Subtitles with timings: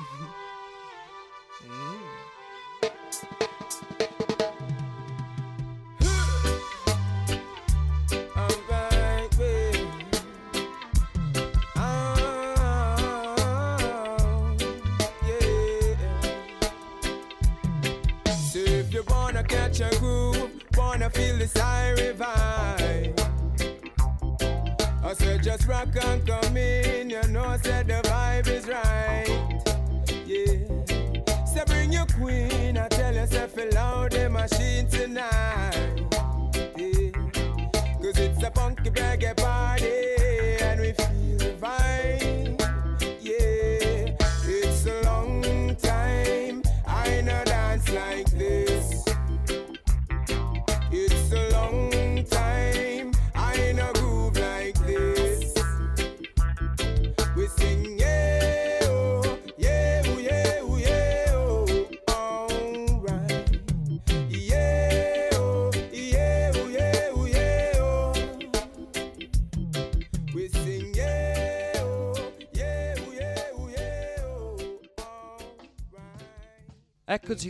[0.00, 0.24] Mm-hmm.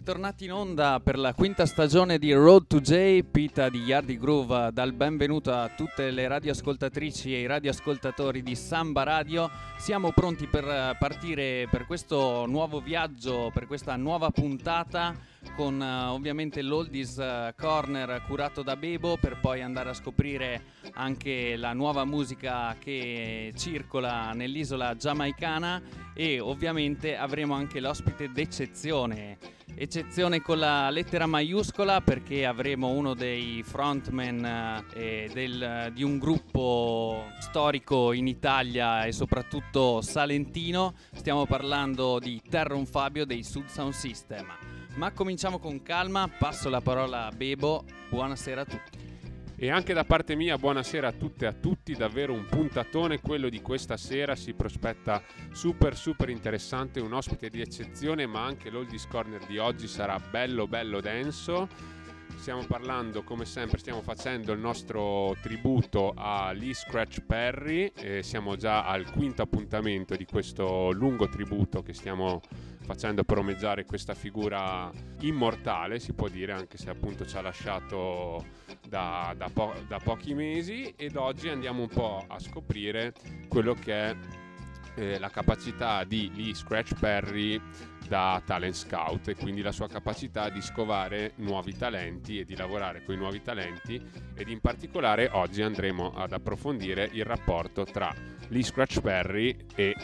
[0.01, 4.17] Eccoci tornati in onda per la quinta stagione di Road to J, Pita di Yardi
[4.19, 4.71] Groove.
[4.73, 9.51] Dal benvenuto a tutte le radioascoltatrici e i radioascoltatori di Samba Radio.
[9.79, 15.15] Siamo pronti per eh, partire per questo nuovo viaggio, per questa nuova puntata
[15.55, 20.63] con eh, ovviamente l'Oldies eh, Corner curato da Bebo per poi andare a scoprire
[20.95, 25.83] anche la nuova musica che circola nell'isola giamaicana
[26.15, 29.59] e ovviamente avremo anche l'ospite d'eccezione.
[29.75, 37.25] Eccezione con la lettera maiuscola perché avremo uno dei frontman eh, del- di un gruppo
[37.41, 40.95] storico in Italia e soprattutto salentino.
[41.15, 44.47] Stiamo parlando di Terron Fabio dei Sud Sound System.
[44.97, 47.85] Ma cominciamo con calma, passo la parola a Bebo.
[48.11, 49.10] Buonasera a tutti.
[49.63, 53.51] E anche da parte mia, buonasera a tutte e a tutti, davvero un puntatone, quello
[53.51, 55.23] di questa sera si prospetta
[55.53, 60.67] super super interessante, un ospite di eccezione, ma anche l'Oldies Corner di oggi sarà bello
[60.67, 61.69] bello denso.
[62.37, 68.87] Stiamo parlando, come sempre, stiamo facendo il nostro tributo a Lee Scratch Perry, siamo già
[68.87, 72.41] al quinto appuntamento di questo lungo tributo che stiamo
[72.91, 74.91] facendo per omeggiare questa figura
[75.21, 78.45] immortale, si può dire, anche se appunto ci ha lasciato
[78.85, 83.13] da, da po- da pochi mesi ed oggi andiamo un po' a scoprire
[83.49, 84.17] quello che è
[84.97, 87.63] eh, la capacità di Lee Scratch Perry
[88.09, 93.05] da talent scout e quindi la sua capacità di scovare nuovi talenti e di lavorare
[93.05, 94.03] con i nuovi talenti
[94.35, 98.13] ed in particolare oggi andremo ad approfondire il rapporto tra
[98.49, 99.95] Lee Scratch Perry e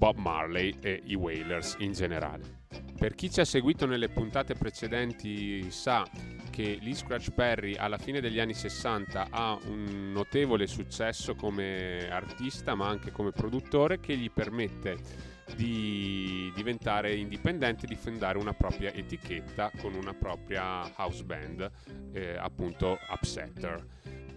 [0.00, 2.60] Bob Marley e i Wailers in generale.
[2.98, 6.08] Per chi ci ha seguito nelle puntate precedenti sa
[6.48, 12.74] che Lee Scratch Perry alla fine degli anni 60 ha un notevole successo come artista
[12.74, 14.96] ma anche come produttore che gli permette
[15.54, 21.70] di diventare indipendente di fondare una propria etichetta con una propria house band,
[22.12, 23.86] eh, appunto Upsetter.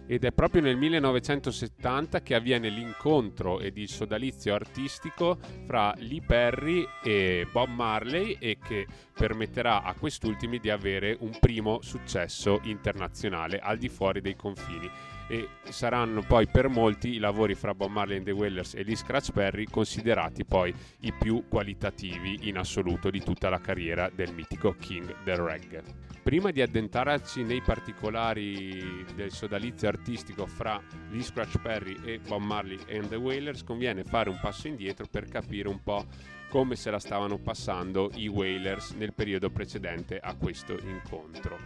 [0.06, 6.86] Ed è proprio nel 1970 che avviene l'incontro ed il sodalizio artistico fra Lee Perry
[7.02, 13.78] e Bob Marley e che permetterà a quest'ultimi di avere un primo successo internazionale al
[13.78, 14.90] di fuori dei confini
[15.26, 18.96] e saranno poi per molti i lavori fra Bob Marley and the Wailers e Lee
[18.96, 24.74] Scratch Perry considerati poi i più qualitativi in assoluto di tutta la carriera del mitico
[24.78, 25.82] King del reggae.
[26.22, 30.80] Prima di addentrarci nei particolari del sodalizio artistico fra
[31.10, 35.26] Lee Scratch Perry e Bob Marley and the Wailers, conviene fare un passo indietro per
[35.26, 36.06] capire un po'
[36.54, 41.58] come se la stavano passando i Wailers nel periodo precedente a questo incontro.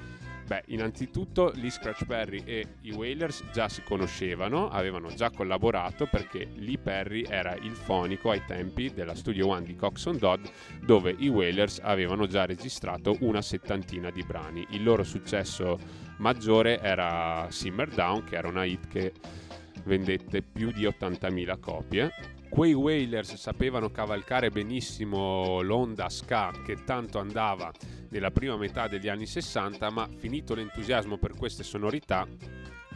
[0.47, 6.49] Beh, innanzitutto Lee Scratch Perry e i Wailers già si conoscevano, avevano già collaborato perché
[6.55, 10.47] Lee Perry era il fonico ai tempi della Studio One di Coxon Dodd
[10.83, 14.67] dove i Wailers avevano già registrato una settantina di brani.
[14.71, 15.79] Il loro successo
[16.17, 19.13] maggiore era Simmer Down, che era una hit che
[19.85, 22.38] vendette più di 80.000 copie.
[22.49, 27.71] Quei Wailers sapevano cavalcare benissimo l'onda ska che tanto andava
[28.09, 32.27] nella prima metà degli anni 60, ma finito l'entusiasmo per queste sonorità,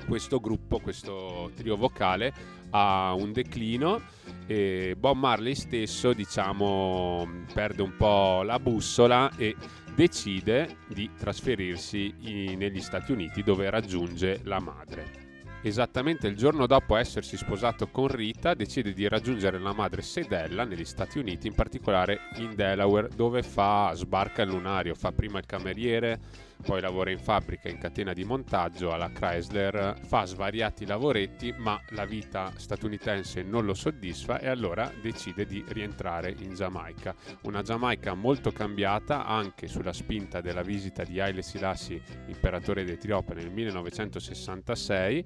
[0.08, 2.32] questo gruppo, questo trio vocale
[2.70, 4.00] ha un declino
[4.46, 9.54] e Bob Marley stesso, diciamo, perde un po' la bussola e
[9.94, 12.14] decide di trasferirsi
[12.56, 15.21] negli Stati Uniti dove raggiunge la madre.
[15.64, 20.84] Esattamente il giorno dopo essersi sposato con Rita, decide di raggiungere la madre Sedella negli
[20.84, 26.18] Stati Uniti, in particolare in Delaware, dove fa, sbarca il lunario, fa prima il cameriere,
[26.62, 32.06] poi lavora in fabbrica in catena di montaggio alla Chrysler, fa svariati lavoretti, ma la
[32.06, 37.14] vita statunitense non lo soddisfa e allora decide di rientrare in Giamaica.
[37.42, 43.50] Una Giamaica molto cambiata anche sulla spinta della visita di Haile Selassie, imperatore d'Etiopia nel
[43.50, 45.24] 1966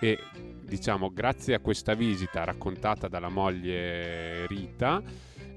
[0.00, 0.18] e
[0.62, 5.02] diciamo grazie a questa visita raccontata dalla moglie Rita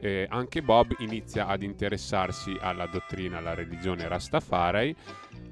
[0.02, 4.96] eh, anche Bob inizia ad interessarsi alla dottrina, alla religione Rastafari,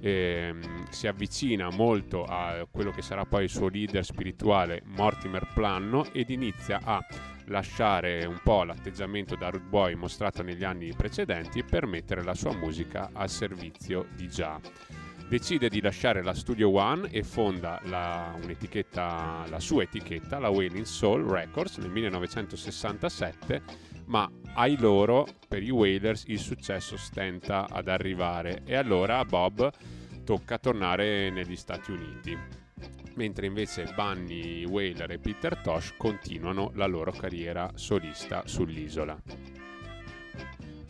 [0.02, 0.56] eh,
[0.90, 6.32] si avvicina molto a quello che sarà poi il suo leader spirituale Mortimer Planno ed
[6.32, 7.00] inizia a
[7.46, 12.54] lasciare un po' l'atteggiamento da root boy mostrato negli anni precedenti per mettere la sua
[12.56, 14.60] musica al servizio di Jah
[15.30, 21.24] decide di lasciare la Studio One e fonda la, la sua etichetta, la Wailing Soul
[21.24, 23.62] Records, nel 1967,
[24.08, 29.72] ma ai loro, per i Wailers, il successo stenta ad arrivare e allora a Bob
[30.24, 32.38] tocca tornare negli Stati Uniti
[33.16, 39.59] mentre invece Bunny Wailer e Peter Tosh continuano la loro carriera solista sull'isola.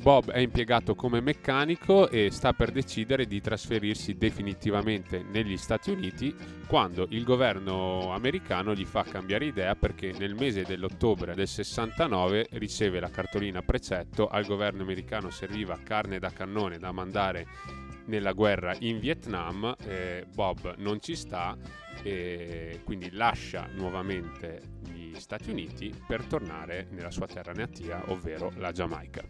[0.01, 6.33] Bob è impiegato come meccanico e sta per decidere di trasferirsi definitivamente negli Stati Uniti
[6.67, 13.01] quando il governo americano gli fa cambiare idea perché nel mese dell'ottobre del 69 riceve
[13.01, 18.99] la cartolina precetto al governo americano serviva carne da cannone da mandare nella guerra in
[18.99, 21.57] Vietnam, eh, Bob non ci sta
[22.03, 24.61] e quindi lascia nuovamente
[24.91, 29.23] gli Stati Uniti per tornare nella sua terra natia, ovvero la Giamaica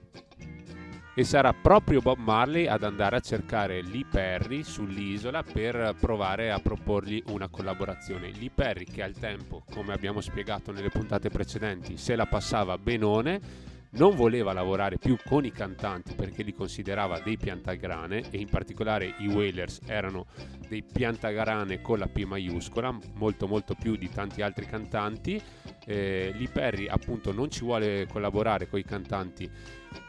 [1.19, 6.59] e sarà proprio Bob Marley ad andare a cercare Lee Perry sull'isola per provare a
[6.59, 8.31] proporgli una collaborazione.
[8.31, 13.41] Lee Perry che al tempo, come abbiamo spiegato nelle puntate precedenti, se la passava benone,
[13.91, 19.15] non voleva lavorare più con i cantanti perché li considerava dei piantagrane e in particolare
[19.19, 20.27] i Wailers erano
[20.67, 25.41] dei piantagrane con la P maiuscola, molto molto più di tanti altri cantanti.
[25.85, 29.49] Eh, Lee Perry appunto non ci vuole collaborare con i cantanti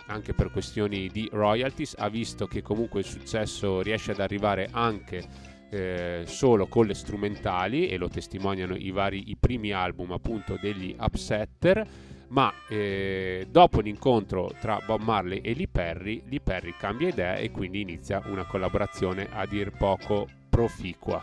[0.07, 5.23] anche per questioni di royalties, ha visto che comunque il successo riesce ad arrivare anche
[5.71, 10.95] eh, solo con le strumentali e lo testimoniano i vari i primi album appunto degli
[10.99, 11.89] Upsetter
[12.31, 17.51] ma eh, dopo l'incontro tra Bob Marley e Lee Perry, Lee Perry cambia idea e
[17.51, 21.23] quindi inizia una collaborazione a dir poco proficua.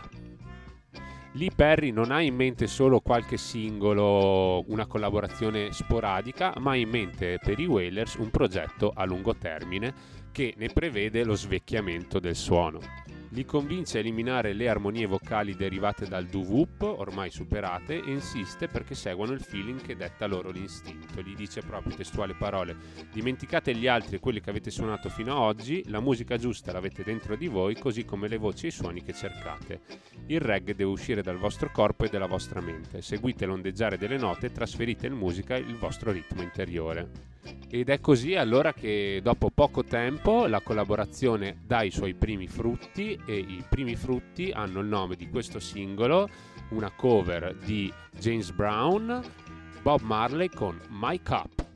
[1.32, 6.88] Lee Perry non ha in mente solo qualche singolo, una collaborazione sporadica, ma ha in
[6.88, 9.94] mente per i Wailers un progetto a lungo termine
[10.32, 12.80] che ne prevede lo svecchiamento del suono
[13.38, 18.96] li convince a eliminare le armonie vocali derivate dal doo-wop, ormai superate, e insiste perché
[18.96, 21.22] seguano il feeling che detta loro l'istinto.
[21.22, 22.74] Gli dice proprio testuali parole:
[23.12, 27.04] dimenticate gli altri e quelli che avete suonato fino ad oggi, la musica giusta l'avete
[27.04, 29.82] dentro di voi, così come le voci e i suoni che cercate.
[30.26, 33.02] Il reggae deve uscire dal vostro corpo e dalla vostra mente.
[33.02, 37.36] Seguite l'ondeggiare delle note e trasferite in musica il vostro ritmo interiore.
[37.70, 43.18] Ed è così allora che dopo poco tempo la collaborazione dà i suoi primi frutti
[43.26, 46.28] e i primi frutti hanno il nome di questo singolo,
[46.70, 49.22] una cover di James Brown,
[49.82, 51.67] Bob Marley con My Cup.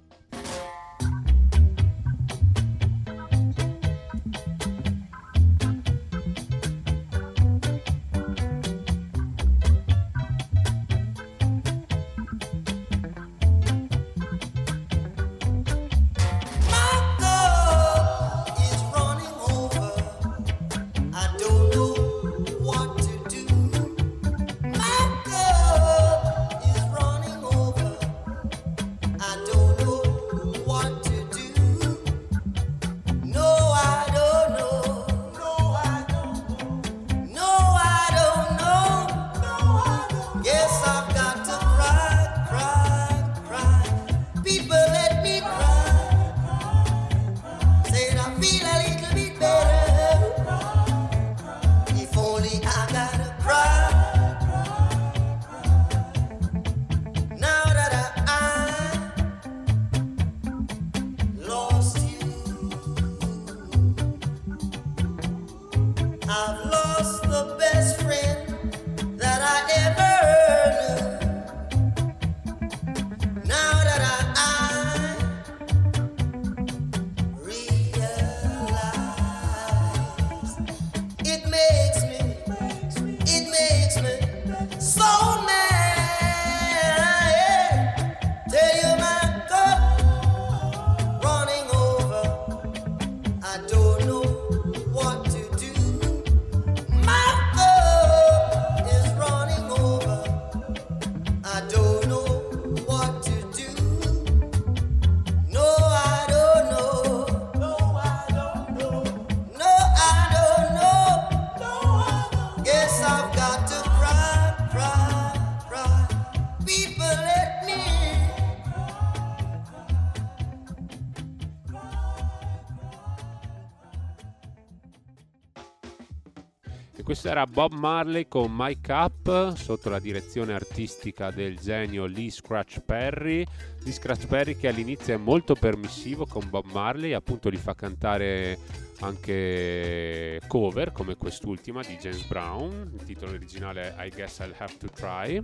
[127.12, 132.80] Questo era Bob Marley con Mike Up sotto la direzione artistica del genio Lee Scratch
[132.80, 133.44] Perry.
[133.82, 138.58] Lee Scratch Perry che all'inizio è molto permissivo con Bob Marley, appunto gli fa cantare
[139.02, 144.88] anche cover come quest'ultima di James Brown, il titolo originale I Guess I'll Have to
[144.88, 145.40] Try.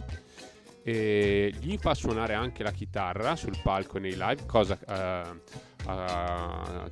[0.82, 6.88] E gli fa suonare anche la chitarra sul palco nei live, cosa uh, uh,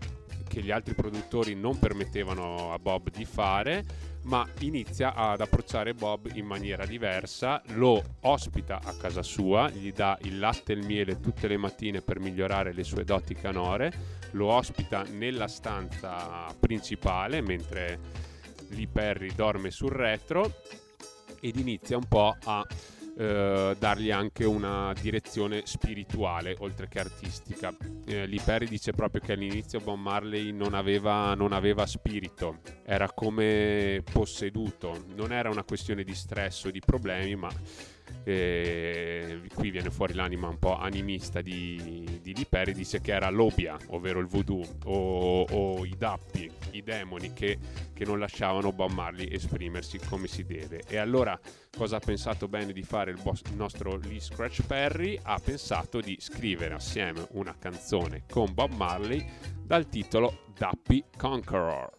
[0.47, 3.85] che gli altri produttori non permettevano a Bob di fare
[4.27, 10.19] ma inizia ad approcciare Bob in maniera diversa, lo ospita a casa sua, gli dà
[10.23, 13.93] il latte e il miele tutte le mattine per migliorare le sue doti canore,
[14.33, 17.99] lo ospita nella stanza principale mentre
[18.71, 20.53] Lee Perry dorme sul retro
[21.41, 22.67] ed inizia un po' a
[23.19, 27.75] eh, dargli anche una direzione spirituale oltre che artistica.
[28.07, 33.11] Eh, Lee Perry dice proprio che all'inizio Bob Marley non aveva, non aveva spirito, era
[33.13, 37.49] come posseduto, non era una questione di stress o di problemi, ma
[38.29, 42.35] eh, qui viene fuori l'anima un po' animista di, di
[42.75, 47.57] dice che era l'obia, ovvero il voodoo, o, o i dappi, i demoni che,
[47.95, 50.83] che, non lasciavano Bob Marley esprimersi come si deve.
[50.89, 51.39] E allora
[51.77, 55.17] cosa ha pensato bene di fare il, boss, il nostro Lee Scratch Perry?
[55.23, 59.25] Ha pensato di scrivere assieme una canzone con Bob Marley
[59.63, 61.95] dal titolo Dappy Conqueror.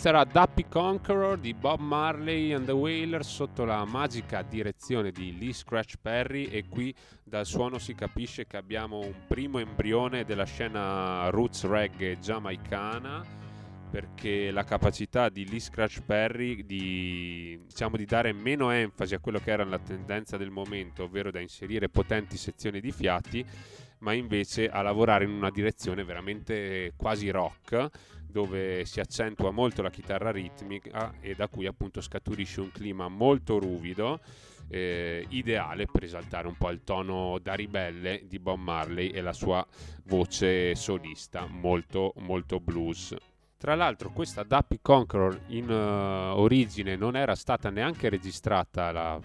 [0.00, 5.36] Questa era Dappy Conqueror di Bob Marley and the Wailers sotto la magica direzione di
[5.38, 10.44] Lee Scratch Perry e qui dal suono si capisce che abbiamo un primo embrione della
[10.44, 13.22] scena roots reggae giamaicana
[13.90, 19.38] perché la capacità di Lee Scratch Perry di, diciamo, di dare meno enfasi a quello
[19.38, 23.44] che era la tendenza del momento, ovvero da inserire potenti sezioni di fiati,
[24.00, 27.88] ma invece a lavorare in una direzione veramente quasi rock,
[28.26, 33.58] dove si accentua molto la chitarra ritmica e da cui appunto scaturisce un clima molto
[33.58, 34.20] ruvido,
[34.68, 39.32] eh, ideale per esaltare un po' il tono da ribelle di Bob Marley e la
[39.32, 39.66] sua
[40.04, 43.16] voce solista, molto molto blues.
[43.58, 49.20] Tra l'altro questa Dappy Conqueror in uh, origine non era stata neanche registrata la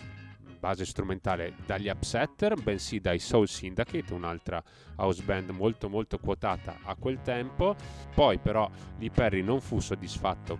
[0.65, 4.63] base strumentale dagli Upsetter, bensì dai Soul Syndicate, un'altra
[4.95, 7.75] house band molto molto quotata a quel tempo.
[8.15, 8.67] Poi però
[8.97, 10.57] Lee Perry non fu soddisfatto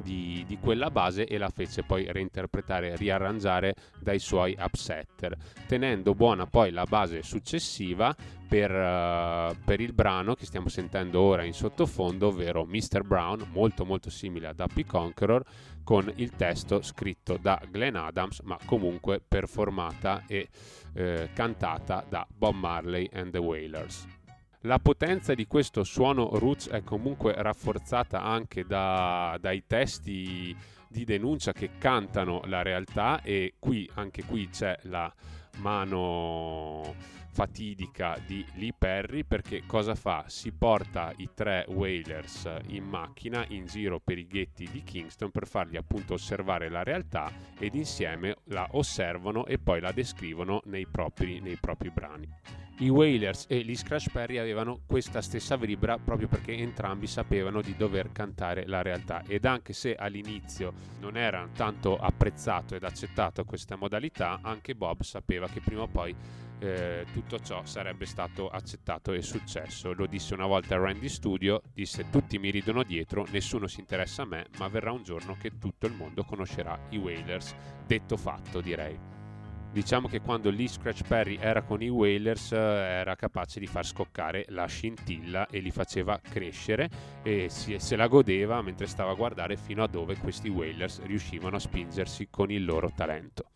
[0.00, 6.46] di, di, quella base e la fece poi reinterpretare, riarrangiare dai suoi upsetter, tenendo buona
[6.46, 8.14] poi la base successiva
[8.46, 13.02] per, uh, per, il brano che stiamo sentendo ora in sottofondo, ovvero Mr.
[13.02, 15.42] Brown, molto molto simile ad Happy Conqueror,
[15.86, 20.48] con il testo scritto da Glenn Adams, ma comunque performata e
[20.94, 24.04] eh, cantata da Bob Marley and the Wailers.
[24.62, 30.56] La potenza di questo suono roots è comunque rafforzata anche da, dai testi
[30.88, 35.14] di denuncia che cantano la realtà e qui, anche qui c'è la
[35.58, 36.96] mano
[37.36, 40.24] fatidica di Lee Perry perché cosa fa?
[40.26, 45.46] Si porta i tre Whalers in macchina in giro per i ghetti di Kingston per
[45.46, 51.38] fargli appunto osservare la realtà ed insieme la osservano e poi la descrivono nei propri,
[51.40, 52.65] nei propri brani.
[52.78, 57.74] I Wailers e gli Scratch Perry avevano questa stessa vibra proprio perché entrambi sapevano di
[57.74, 63.76] dover cantare la realtà ed anche se all'inizio non era tanto apprezzato ed accettato questa
[63.76, 66.14] modalità, anche Bob sapeva che prima o poi
[66.58, 69.94] eh, tutto ciò sarebbe stato accettato e successo.
[69.94, 74.22] Lo disse una volta a Randy Studio, disse tutti mi ridono dietro, nessuno si interessa
[74.22, 77.54] a me, ma verrà un giorno che tutto il mondo conoscerà i Wailers.
[77.86, 79.15] Detto fatto, direi
[79.76, 83.84] diciamo che quando Lee Scratch Perry era con i Whalers eh, era capace di far
[83.84, 86.88] scoccare la scintilla e li faceva crescere
[87.22, 91.58] e se la godeva mentre stava a guardare fino a dove questi Whalers riuscivano a
[91.58, 93.50] spingersi con il loro talento.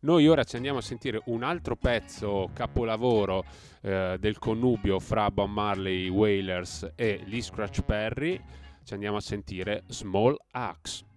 [0.00, 3.42] Noi ora ci andiamo a sentire un altro pezzo capolavoro
[3.80, 8.38] eh, del connubio fra Bob Marley, Whalers e Lee Scratch Perry.
[8.84, 11.08] Ci andiamo a sentire Small Axe.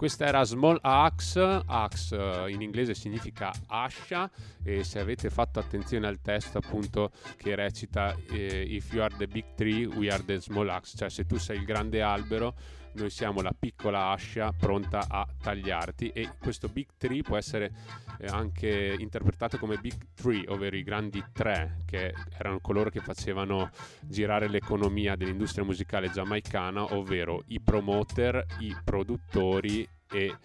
[0.00, 4.30] Questa era Small Axe, Axe eh, in inglese significa ascia
[4.62, 9.26] e se avete fatto attenzione al testo appunto che recita eh, If you are the
[9.26, 12.54] big tree, we are the small axe, cioè se tu sei il grande albero
[12.94, 17.72] noi siamo la piccola ascia pronta a tagliarti e questo big tree può essere
[18.18, 23.70] eh, anche interpretato come big three, ovvero i grandi tre, che erano coloro che facevano
[24.02, 30.36] girare l'economia dell'industria musicale giamaicana, ovvero i promoter, i produttori e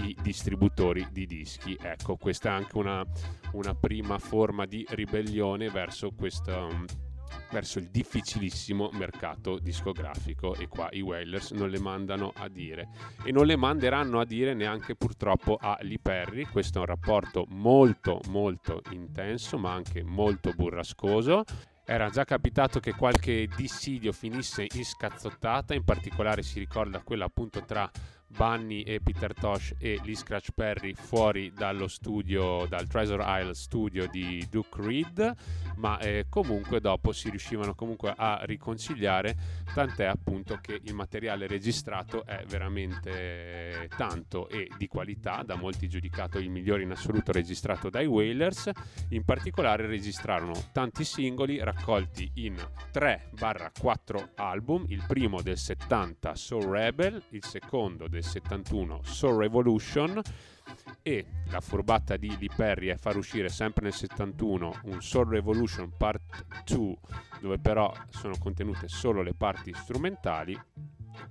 [0.00, 1.76] i distributori di dischi.
[1.80, 3.04] Ecco, questa è anche una,
[3.52, 6.68] una prima forma di ribellione verso questa
[7.50, 12.88] verso il difficilissimo mercato discografico e qua i Wailers non le mandano a dire.
[13.24, 16.44] E non le manderanno a dire neanche purtroppo a Lee Perry.
[16.44, 21.44] Questo è un rapporto molto molto intenso ma anche molto burrascoso.
[21.88, 27.64] Era già capitato che qualche dissidio finisse in scazzottata, in particolare si ricorda quella appunto
[27.64, 27.88] tra
[28.26, 34.08] Bunny e Peter Tosh e Lee Scratch Perry fuori dallo studio, dal Treasure Isle studio
[34.08, 35.34] di Duke Reed,
[35.76, 39.36] ma eh, comunque dopo si riuscivano comunque a riconciliare,
[39.74, 46.38] tant'è appunto che il materiale registrato è veramente tanto e di qualità, da molti giudicato
[46.38, 48.70] il migliore in assoluto registrato dai Wailers,
[49.10, 52.56] in particolare registrarono tanti singoli raccolti in
[52.92, 60.22] 3-4 album, il primo del 70 Soul Rebel, il secondo del 71 Soul Revolution
[61.02, 65.92] e la furbata di Lee Perry è far uscire sempre nel 71 un Soul Revolution
[65.96, 66.96] Part 2
[67.40, 70.58] dove però sono contenute solo le parti strumentali.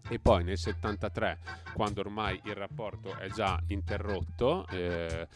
[0.09, 1.39] E poi nel 73
[1.73, 5.27] quando ormai il rapporto è già interrotto eh,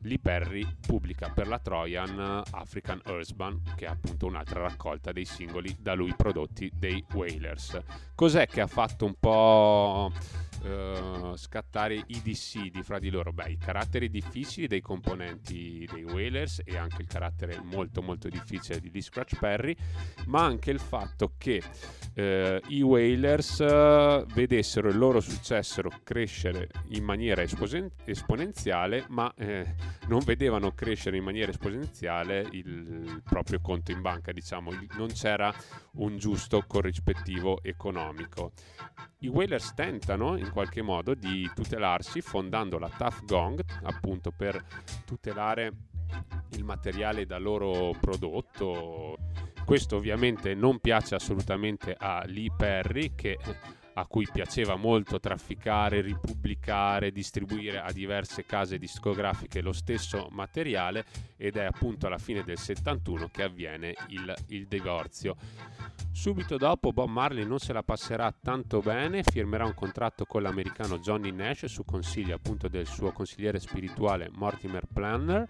[0.00, 5.76] Lee Perry pubblica per la Trojan African Earthbound che è appunto un'altra raccolta dei singoli
[5.78, 7.80] da lui prodotti dei Wailers.
[8.14, 10.12] Cos'è che ha fatto un po'
[10.66, 13.32] Uh, scattare i dissidi fra di loro?
[13.32, 18.80] Beh, i caratteri difficili dei componenti dei Whalers e anche il carattere molto molto difficile
[18.80, 19.76] di Scratch Perry,
[20.26, 21.62] ma anche il fatto che
[22.14, 29.74] uh, i Whalers uh, vedessero il loro successo crescere in maniera esposen- esponenziale, ma eh,
[30.08, 35.54] non vedevano crescere in maniera esponenziale il, proprio conto in banca, diciamo, non c'era
[35.94, 38.52] un giusto corrispettivo economico.
[39.20, 44.64] I Whalers tentano in qualche modo di tutelarsi fondando la Tough Gong appunto per
[45.04, 45.70] tutelare
[46.52, 49.18] il materiale da loro prodotto.
[49.66, 53.36] Questo ovviamente non piace assolutamente a Lee Perry che
[53.98, 61.04] a cui piaceva molto trafficare, ripubblicare, distribuire a diverse case discografiche lo stesso materiale
[61.36, 65.36] ed è appunto alla fine del 71 che avviene il, il divorzio.
[66.16, 70.98] Subito dopo Bob Marley non se la passerà tanto bene, firmerà un contratto con l'americano
[70.98, 75.46] Johnny Nash su consiglio appunto del suo consigliere spirituale Mortimer Planner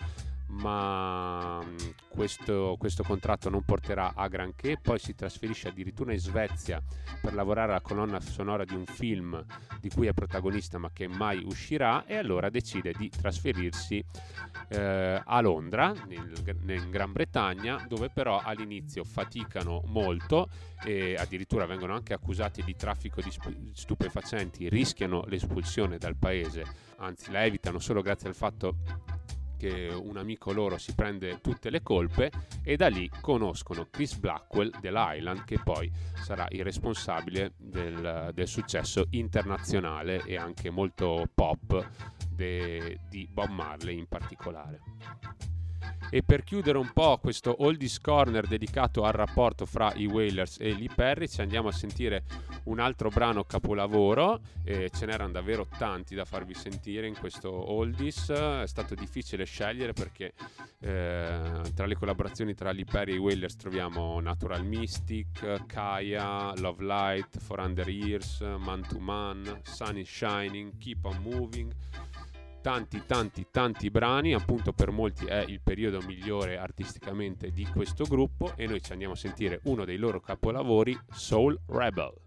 [0.48, 1.76] ma mm,
[2.08, 6.82] questo, questo, contratto non porterà a granché, poi si trasferisce addirittura in Svezia
[7.20, 9.44] per lavorare alla colonna sonora di un film
[9.80, 12.04] di cui è protagonista ma che mai uscirà.
[12.06, 14.04] E allora decide di trasferirsi
[14.68, 16.32] eh, a Londra, nel,
[16.66, 20.48] in Gran Bretagna, dove però all'inizio faticano molto
[20.84, 23.30] e addirittura vengono anche accusati di traffico di
[23.72, 26.64] stupefacenti, rischiano l'espulsione dal paese,
[26.98, 28.76] anzi la evitano solo grazie al fatto
[29.56, 32.30] che un amico loro si prende tutte le colpe
[32.62, 39.06] e da lì conoscono Chris Blackwell dell'Island che poi sarà il responsabile del, del successo
[39.10, 41.88] internazionale e anche molto pop
[42.28, 44.80] de, di Bob Marley in particolare.
[46.08, 50.72] E per chiudere un po' questo Oldies Corner dedicato al rapporto fra i Wailers e
[50.72, 52.22] Lee Perry, ci andiamo a sentire
[52.64, 54.40] un altro brano capolavoro.
[54.62, 58.30] E ce n'erano davvero tanti da farvi sentire in questo Oldies.
[58.30, 60.32] È stato difficile scegliere perché
[60.80, 66.84] eh, tra le collaborazioni tra Lee Perry e i Wailers troviamo Natural Mystic, Kaya, Love
[66.84, 71.74] Light, For Under Years, Man to Man, Sun is Shining, Keep on Moving
[72.66, 78.54] tanti tanti tanti brani, appunto per molti è il periodo migliore artisticamente di questo gruppo
[78.56, 82.25] e noi ci andiamo a sentire uno dei loro capolavori, Soul Rebel.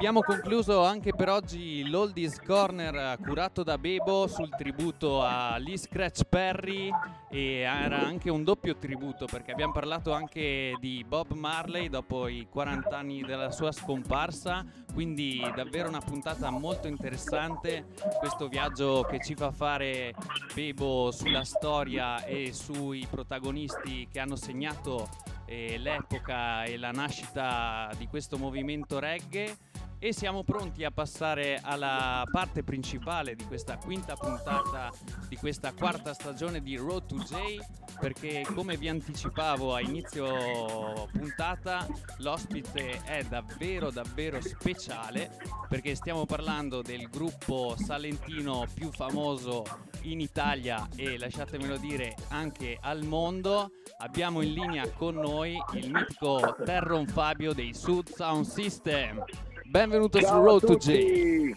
[0.00, 6.24] Abbiamo concluso anche per oggi l'Oldies Corner curato da Bebo sul tributo a Lee Scratch
[6.24, 6.90] Perry
[7.28, 12.46] e era anche un doppio tributo perché abbiamo parlato anche di Bob Marley dopo i
[12.50, 19.34] 40 anni della sua scomparsa, quindi davvero una puntata molto interessante, questo viaggio che ci
[19.34, 20.14] fa fare
[20.54, 25.10] Bebo sulla storia e sui protagonisti che hanno segnato
[25.44, 29.68] eh, l'epoca e la nascita di questo movimento reggae
[30.02, 34.90] e siamo pronti a passare alla parte principale di questa quinta puntata
[35.28, 37.58] di questa quarta stagione di Road to J
[38.00, 41.86] perché come vi anticipavo a inizio puntata
[42.18, 45.36] l'ospite è davvero davvero speciale
[45.68, 49.64] perché stiamo parlando del gruppo salentino più famoso
[50.02, 53.70] in Italia e lasciatemelo dire anche al mondo.
[53.98, 59.22] Abbiamo in linea con noi il mitico Terron Fabio dei Sud Sound System
[59.70, 61.54] Benvenuto Ciao su Road to J.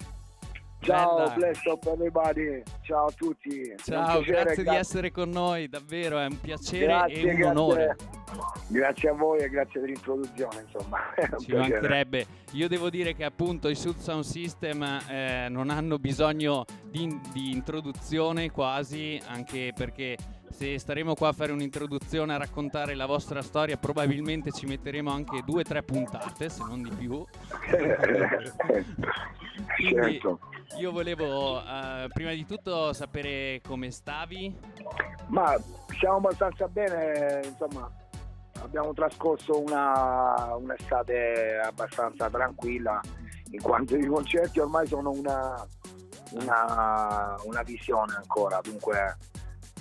[0.82, 2.62] Ciao, bless up everybody.
[2.84, 3.74] Ciao a tutti.
[3.84, 7.46] Ciao, piacere, grazie di essere con noi, davvero è un piacere grazie, e un grazie.
[7.46, 7.96] onore.
[8.68, 11.00] Grazie a voi e grazie dell'introduzione, insomma.
[11.44, 12.26] Ci mancherebbe.
[12.52, 17.52] Io devo dire che appunto i Sud Sound System eh, non hanno bisogno di, di
[17.52, 20.18] introduzione quasi, anche perché
[20.54, 25.42] se staremo qua a fare un'introduzione a raccontare la vostra storia probabilmente ci metteremo anche
[25.44, 27.26] due o tre puntate, se non di più.
[29.76, 30.40] Quindi certo.
[30.78, 34.56] io volevo eh, prima di tutto sapere come stavi.
[35.28, 35.56] Ma
[36.00, 37.92] siamo abbastanza bene, insomma,
[38.62, 43.02] abbiamo trascorso una, un'estate abbastanza tranquilla,
[43.50, 45.68] in quanto i concerti ormai sono una,
[46.32, 49.18] una, una visione ancora, dunque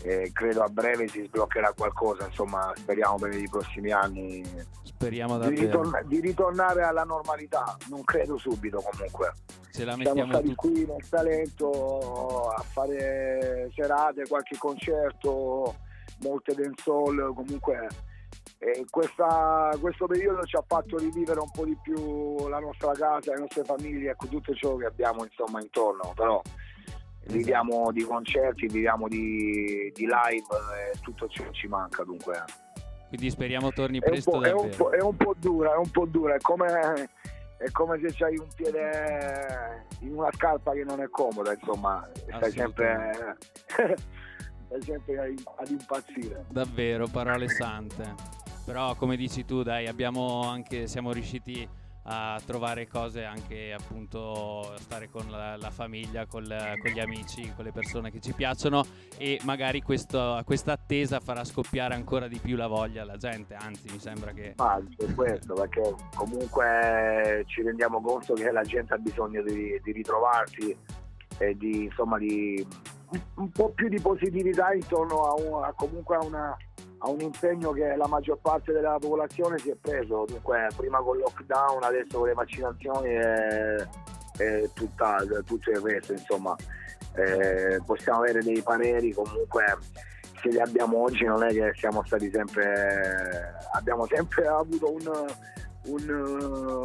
[0.03, 4.43] eh, credo a breve si sbloccherà qualcosa, insomma, speriamo per i prossimi anni
[4.83, 9.33] Speriamo di, ritorn- di ritornare alla normalità, non credo subito comunque.
[9.73, 10.55] Ce la Siamo stati tutti.
[10.55, 15.75] qui nel Salento a fare serate, qualche concerto,
[16.21, 17.89] molte dancehall, comunque
[18.59, 23.33] eh, questa- questo periodo ci ha fatto rivivere un po' di più la nostra casa,
[23.35, 26.41] le nostre famiglie, ecco tutto ciò che abbiamo insomma intorno, però
[27.27, 32.43] viviamo di concerti, viviamo di, di live e tutto ciò ci manca dunque.
[33.09, 34.77] Quindi speriamo torni È un, presto po', è, un davvero.
[34.77, 37.11] po', è un po' dura, è un po' dura, è come,
[37.59, 42.51] è come se c'hai un piede in una scarpa che non è comoda, insomma, stai
[42.51, 43.37] sempre,
[44.67, 46.47] stai sempre ad impazzire.
[46.49, 48.15] Davvero, parole sante.
[48.65, 51.69] Però come dici tu, dai, abbiamo anche, siamo riusciti
[52.05, 57.65] a trovare cose anche appunto stare con la, la famiglia, col- con gli amici, con
[57.65, 58.85] le persone che ci piacciono
[59.17, 63.99] e magari questa attesa farà scoppiare ancora di più la voglia alla gente, anzi mi
[64.01, 69.43] sembra che Ma è questo, perché comunque ci rendiamo conto che la gente ha bisogno
[69.43, 70.77] di, di ritrovarsi
[71.39, 72.67] e di, insomma, di
[73.37, 76.57] un po' più di positività intorno a, un- a comunque a, una-
[77.05, 80.25] a un impegno che la maggior parte della popolazione si è preso.
[80.27, 83.89] Dunque, prima con il lockdown, adesso con le vaccinazioni e,
[84.39, 86.57] e tutta- tutto il resto, insomma.
[87.15, 89.77] Eh, possiamo avere dei pareri comunque
[90.41, 95.27] se li abbiamo oggi non è che siamo stati sempre abbiamo sempre avuto un,
[95.89, 96.09] un,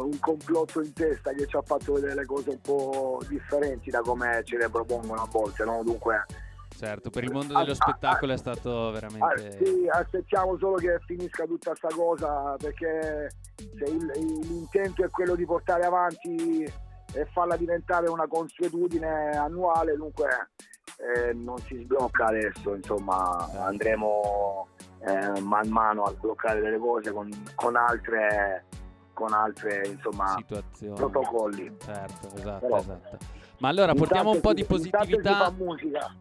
[0.04, 4.00] un complotto in testa che ci ha fatto vedere le cose un po' differenti da
[4.00, 5.82] come ce le propongono a volte no?
[5.82, 6.26] dunque
[6.78, 9.58] certo, per il mondo Ah, dello ah, spettacolo è stato ah, veramente...
[9.64, 14.10] sì, aspettiamo solo che finisca tutta sta cosa perché se il-
[14.42, 16.62] l'intento è quello di portare avanti
[17.14, 20.28] e farla diventare una consuetudine annuale dunque
[20.98, 24.68] eh, non si sblocca adesso insomma andremo
[25.00, 28.64] eh, man mano a sbloccare delle cose con, con altre
[29.14, 30.36] con altre insomma
[30.94, 31.76] protocolli.
[31.78, 33.18] Certo, esatto, Però- esatto.
[33.58, 35.52] Ma allora portiamo un po' di positività.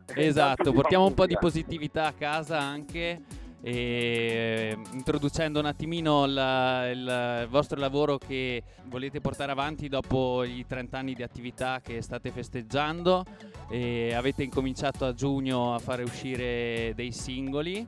[0.15, 3.21] Esatto, portiamo un po' di positività a casa anche
[3.61, 10.97] e introducendo un attimino la- il vostro lavoro che volete portare avanti dopo i 30
[10.97, 13.23] anni di attività che state festeggiando.
[13.69, 17.85] E avete incominciato a giugno a fare uscire dei singoli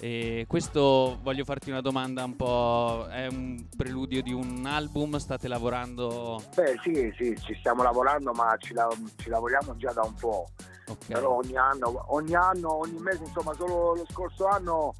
[0.00, 5.18] e questo voglio farti una domanda un po' è un preludio di un album?
[5.18, 6.42] State lavorando?
[6.54, 10.48] Beh sì, sì, ci stiamo lavorando ma ci, la- ci lavoriamo già da un po'.
[10.88, 11.06] ok.
[11.08, 14.94] Però ogni anno, ogni anno, ogni mese, insomma solo lo scorso anno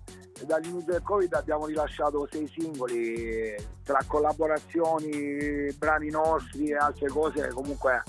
[0.44, 8.02] dall'inizio del Covid abbiamo rilasciato sei singoli tra collaborazioni, brani nostri e altre cose, comunque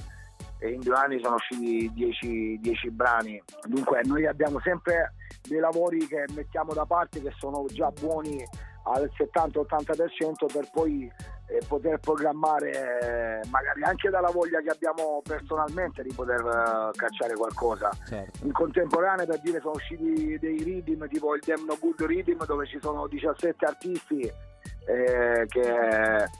[0.69, 5.15] in due anni sono usciti 10, 10 brani, dunque noi abbiamo sempre
[5.47, 8.43] dei lavori che mettiamo da parte che sono già buoni
[8.84, 11.12] al 70-80% per poi
[11.52, 17.34] e poter programmare eh, magari anche dalla voglia che abbiamo personalmente di poter eh, cacciare
[17.36, 17.89] qualcosa.
[18.08, 18.45] Certo.
[18.45, 22.80] In contemporanea per dire sono usciti dei rhythm tipo il Demno Good Rhythm dove ci
[22.82, 25.71] sono 17 artisti eh, che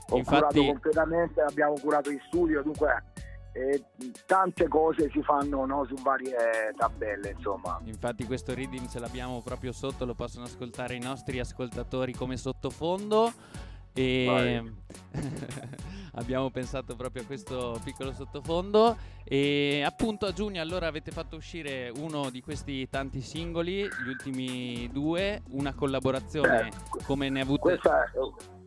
[0.08, 3.04] ho Infatti- curato completamente, abbiamo curato in studio, dunque
[3.52, 3.84] eh,
[4.26, 7.78] tante cose si fanno no, su varie tabelle insomma.
[7.84, 13.32] Infatti questo reading ce l'abbiamo proprio sotto, lo possono ascoltare i nostri ascoltatori come sottofondo.
[13.94, 14.72] E
[16.14, 18.96] abbiamo pensato proprio a questo piccolo sottofondo.
[19.24, 24.88] E appunto a giugno allora avete fatto uscire uno di questi tanti singoli, gli ultimi
[24.90, 26.72] due, una collaborazione Eh,
[27.04, 28.18] come ne ha avute Questa è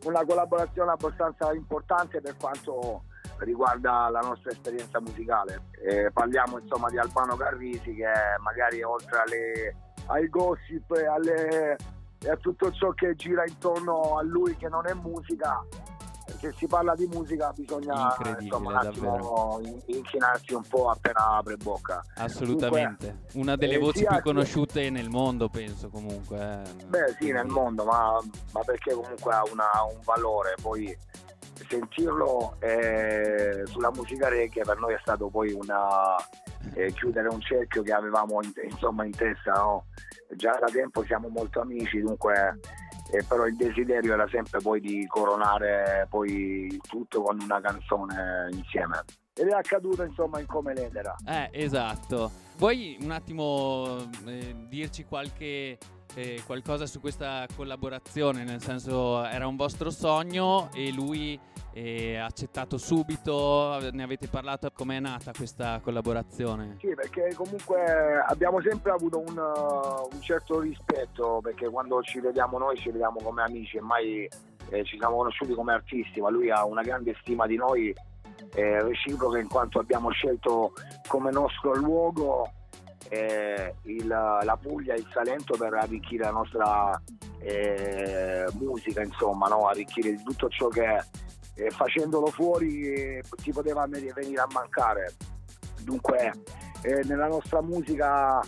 [0.06, 3.02] una collaborazione abbastanza importante per quanto
[3.38, 5.62] riguarda la nostra esperienza musicale.
[5.84, 8.06] Eh, parliamo insomma di Albano Carrisi che
[8.42, 11.76] magari oltre alle- ai gossip e, alle-
[12.20, 15.62] e a tutto ciò che gira intorno a lui che non è musica,
[16.38, 21.56] se si parla di musica bisogna insomma, un attimo in- inchinarsi un po' appena apre
[21.56, 22.02] bocca.
[22.16, 26.38] assolutamente, una delle eh, voci più che- conosciute nel mondo penso comunque.
[26.64, 26.84] eh.
[26.86, 28.18] Beh sì, nel mondo, ma,
[28.52, 30.96] ma perché comunque ha, una- un valore, poi
[31.68, 36.16] sentirlo eh, sulla musica reggae per noi è stato poi una
[36.74, 39.86] eh, chiudere un cerchio che avevamo in, insomma in testa, no?
[40.34, 42.58] già da tempo siamo molto amici, dunque
[43.12, 49.04] eh, però il desiderio era sempre poi di coronare poi tutto con una canzone insieme.
[49.34, 51.14] Ed è accaduto insomma in come l'edera.
[51.26, 52.30] Eh, esatto.
[52.56, 55.78] Vuoi un attimo eh, dirci qualche
[56.16, 58.42] eh, qualcosa su questa collaborazione?
[58.42, 61.38] Nel senso, era un vostro sogno e lui
[61.74, 63.78] eh, ha accettato subito.
[63.92, 64.70] Ne avete parlato?
[64.72, 66.78] Com'è nata questa collaborazione?
[66.80, 67.84] Sì, perché comunque
[68.26, 73.20] abbiamo sempre avuto un, uh, un certo rispetto, perché quando ci vediamo noi ci vediamo
[73.22, 74.28] come amici e mai
[74.70, 77.94] eh, ci siamo conosciuti come artisti, ma lui ha una grande stima di noi,
[78.54, 80.72] eh, reciproca in quanto abbiamo scelto
[81.08, 82.50] come nostro luogo
[83.08, 87.00] eh, il- la Puglia e il Salento per arricchire la nostra
[87.40, 89.68] eh, musica, insomma, no?
[89.68, 91.02] arricchire tutto ciò che
[91.54, 95.14] eh, facendolo fuori eh, ti poteva venire a mancare.
[95.82, 96.32] Dunque
[96.82, 98.40] eh, nella nostra musica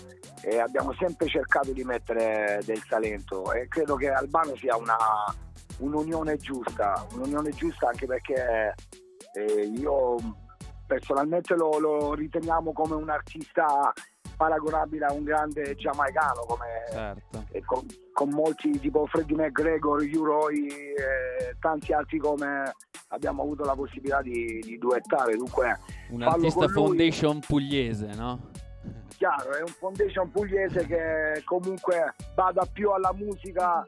[0.43, 4.97] eh, abbiamo sempre cercato di mettere del talento e credo che Albano sia una,
[5.79, 8.75] un'unione giusta, un'unione giusta anche perché
[9.77, 10.17] io
[10.87, 13.93] personalmente lo, lo riteniamo come un artista
[14.39, 17.45] paragonabile a un grande giamaicano come Certo.
[17.51, 22.73] e con, con molti tipo Freddie McGregor, Uroi e tanti altri come
[23.09, 25.79] abbiamo avuto la possibilità di, di duettare dunque
[26.11, 26.73] Un artista con lui.
[26.73, 28.51] foundation pugliese, no?
[29.17, 33.83] chiaro, è un foundation pugliese che comunque bada più alla musica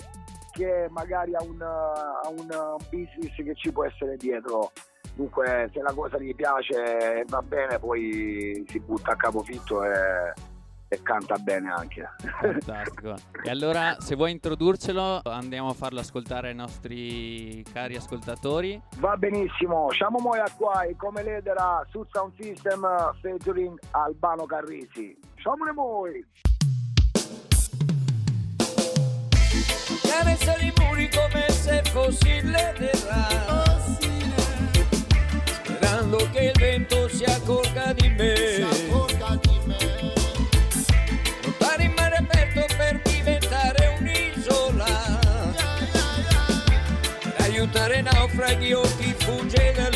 [0.50, 4.72] che magari a un, a un business che ci può essere dietro.
[5.20, 10.32] Dunque, se la cosa gli piace e va bene, poi si butta a capofitto e,
[10.88, 12.08] e canta bene anche.
[12.40, 13.16] Fantastico.
[13.42, 18.80] E allora, se vuoi introdurcelo, andiamo a farlo ascoltare ai nostri cari ascoltatori.
[18.96, 22.86] Va benissimo, siamo moi a qua e come l'edera su Sound System
[23.20, 25.14] featuring Albano Carrisi.
[25.36, 26.26] Siamo noi!
[30.02, 33.70] Cavezza di muri come se fossi l'edera
[35.90, 38.58] Sperando che il vento si accorga di me
[41.42, 45.18] Nuotare in mare aperto per diventare un'isola
[47.22, 49.88] Per aiutare naufraghi o chi fugge da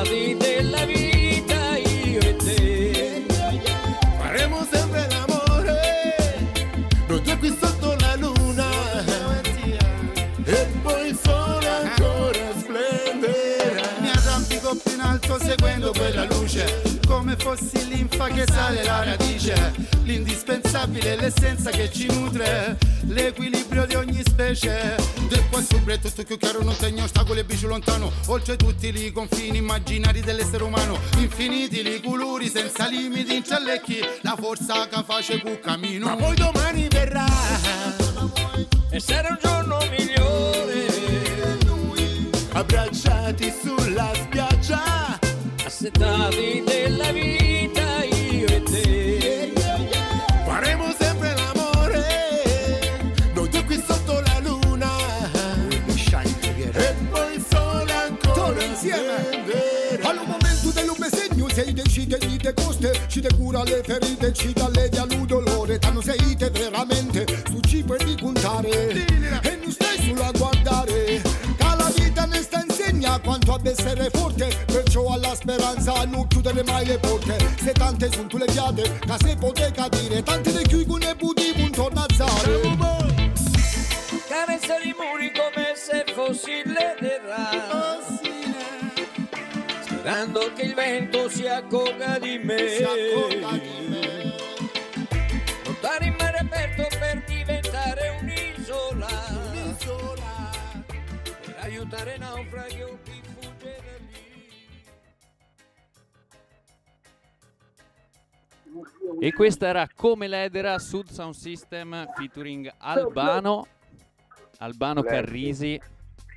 [0.00, 0.51] vida.
[18.22, 19.72] Linfa che sale la radice
[20.04, 24.94] L'indispensabile è l'essenza che ci nutre L'equilibrio di ogni specie.
[25.28, 28.88] Del qua sopra è tutto più chiaro Non tengo ostacoli e bici lontano Oltre tutti
[28.88, 30.98] i confini immaginari dell'essere umano.
[31.18, 37.26] Infiniti li colori senza limiti Incellecchi la forza che face cammino Ma poi domani verrà,
[38.90, 40.90] e sarà un giorno migliore.
[42.52, 45.18] Abbracciati sulla spiaggia
[45.64, 46.81] Assettati della
[63.22, 68.04] te cura le ferite, ci allevia il dolore Tanto sei te veramente su cibo e
[68.04, 68.68] di contare
[69.42, 74.10] E non stai solo a guardare Che la vita ne sta insegna quanto ad essere
[74.12, 74.48] forte.
[74.66, 77.36] Perciò alla speranza non chiudere mai le porte.
[77.62, 81.52] Se tante sono tu le fiate, che se pote capire Tante le chiudono e butti
[81.56, 82.02] un torno
[90.12, 92.68] Sperando che il vento si accorga di me.
[92.68, 94.34] Si accorga di me.
[95.64, 99.08] Lottare in mare aperto per diventare un'isola.
[101.40, 103.96] Per aiutare naufraghi o chi fugge da
[109.16, 109.26] lì.
[109.26, 113.66] E questa era Come l'Edera Sud Sound System featuring Albano,
[114.58, 115.80] Albano Carrisi.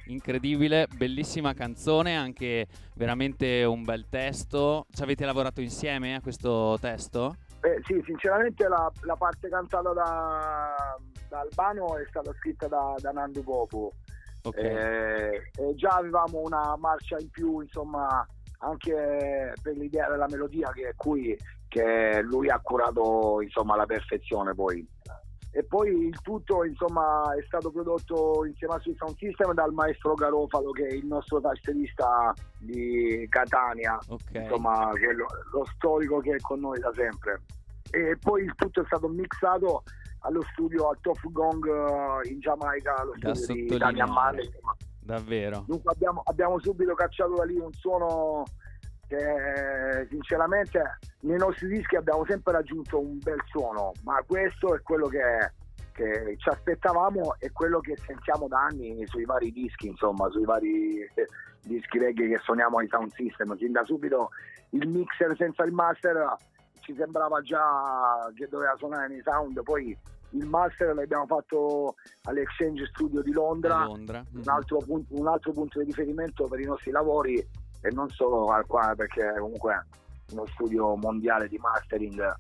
[0.08, 4.86] Incredibile, bellissima canzone, anche veramente un bel testo.
[4.92, 7.36] Ci avete lavorato insieme a questo testo?
[7.62, 10.98] Eh, sì, sinceramente la, la parte cantata da,
[11.28, 13.94] da Albano è stata scritta da, da Nando Popo.
[14.44, 14.58] Ok.
[14.58, 18.24] Eh, e già avevamo una marcia in più, insomma,
[18.60, 21.36] anche per l'idea della melodia che è qui,
[21.68, 24.88] che lui ha curato insomma alla perfezione poi.
[25.58, 30.14] E poi il tutto insomma è stato prodotto insieme a Sweet Sound System dal maestro
[30.14, 34.32] Garofalo che è il nostro tastierista di Catania, Ok.
[34.34, 37.42] insomma quello- lo storico che è con noi da sempre.
[37.90, 39.84] E poi il tutto è stato mixato
[40.22, 43.78] allo studio al Top Gong eh, in Giamaica, allo Da studio di.
[43.78, 44.52] Daniel Marley.
[45.00, 45.64] Davvero.
[45.68, 48.44] Dunque abbiamo, abbiamo subito cacciato da lì un suono
[49.08, 55.08] che sinceramente nei nostri dischi abbiamo sempre raggiunto un bel suono, ma questo è quello
[55.08, 55.52] che,
[55.92, 61.00] che ci aspettavamo e quello che sentiamo da anni sui vari dischi, insomma, sui vari
[61.00, 61.28] eh,
[61.64, 63.58] dischi reggae che suoniamo ai sound system.
[63.58, 64.30] Sin da subito
[64.70, 66.36] il mixer senza il master
[66.82, 69.98] ci sembrava già che doveva suonare nei sound, poi
[70.30, 74.20] il master l'abbiamo fatto all'Exchange Studio di Londra Londra.
[74.20, 74.42] Mhm.
[74.42, 78.52] un altro, punto, un altro punto di riferimento per i nostri lavori e non solo
[78.68, 79.86] qua perché comunque
[80.32, 82.34] uno studio mondiale di mastering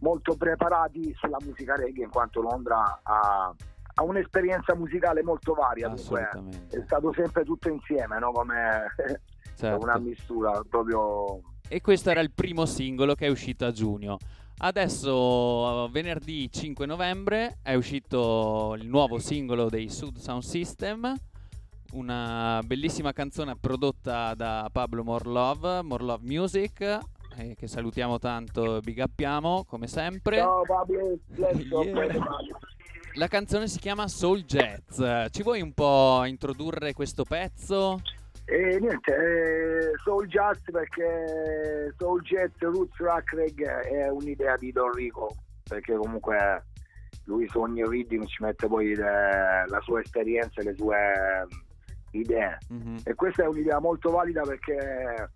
[0.00, 3.54] molto preparati sulla musica reggae in quanto Londra ha,
[3.94, 6.28] ha un'esperienza musicale molto varia dunque
[6.70, 8.32] è stato sempre tutto insieme no?
[8.32, 8.86] come
[9.56, 9.84] Certo.
[9.84, 14.18] una mistura proprio E questo era il primo singolo che è uscito a giugno.
[14.58, 21.12] Adesso, venerdì 5 novembre, è uscito il nuovo singolo dei Sud Sound System,
[21.92, 26.98] una bellissima canzone prodotta da Pablo Morlov, Morlov Music,
[27.36, 30.36] eh, che salutiamo tanto big uppiamo come sempre.
[30.38, 32.22] ciao Pablo Yeah.
[33.16, 35.00] La canzone si chiama Soul Jazz.
[35.30, 38.00] Ci vuoi un po' introdurre questo pezzo?
[38.46, 44.92] E niente, eh, Soul Jazz perché Soul Jazz Roots Rock Reggae è un'idea di Don
[44.92, 45.30] Rico,
[45.62, 46.64] perché comunque
[47.24, 52.18] lui su ogni rhythm ci mette poi le- la sua esperienza e le sue eh,
[52.18, 52.58] idee.
[52.68, 52.96] Mhm.
[53.04, 55.30] E questa è un'idea molto valida perché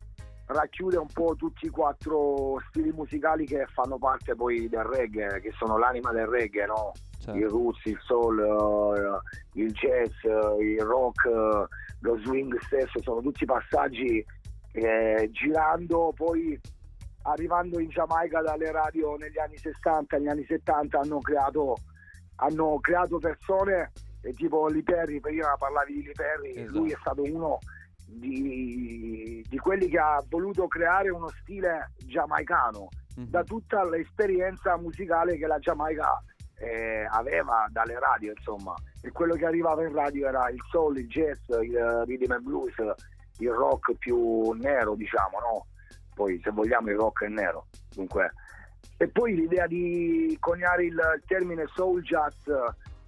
[0.49, 5.53] racchiude un po' tutti i quattro stili musicali che fanno parte poi del reggae, che
[5.57, 6.93] sono l'anima del reggae, no?
[7.21, 7.39] Certo.
[7.39, 11.67] il roots, il soul, eh, il jazz, eh, il rock, eh,
[12.01, 14.25] lo swing stesso, sono tutti passaggi
[14.71, 16.59] che girando poi
[17.23, 21.77] arrivando in Giamaica dalle radio negli anni 60, negli anni 70 hanno creato,
[22.37, 23.93] hanno creato persone
[24.23, 26.79] e tipo Lee Perry, prima parlavi di Lee Perry, Esatto.
[26.79, 27.59] lui è stato uno
[28.09, 32.89] di, di quelli che ha voluto creare uno stile giamaicano
[33.19, 33.31] Mhm.
[33.31, 36.23] da tutta l'esperienza musicale che la Giamaica
[36.61, 38.75] eh, aveva dalle radio, insomma.
[39.03, 42.75] E quello che arrivava in radio era il soul, il jazz, il rhythm and blues,
[43.39, 45.67] il rock più nero, diciamo, no?
[46.15, 47.67] Poi se vogliamo il rock è nero.
[47.95, 48.33] Dunque.
[48.97, 52.49] E poi l'idea di coniare il termine soul jazz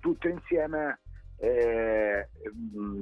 [0.00, 0.99] tutto insieme
[1.40, 2.28] eh,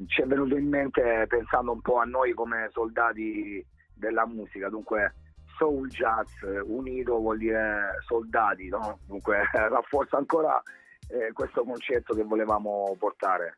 [0.06, 4.68] ci è venuto in mente pensando un po' a noi come soldati della musica.
[4.68, 5.14] Dunque
[5.56, 6.28] soul jazz
[6.64, 9.00] unito vuol dire soldati, no?
[9.06, 10.62] Dunque rafforza ancora
[11.08, 13.54] eh, questo concetto che volevamo portare.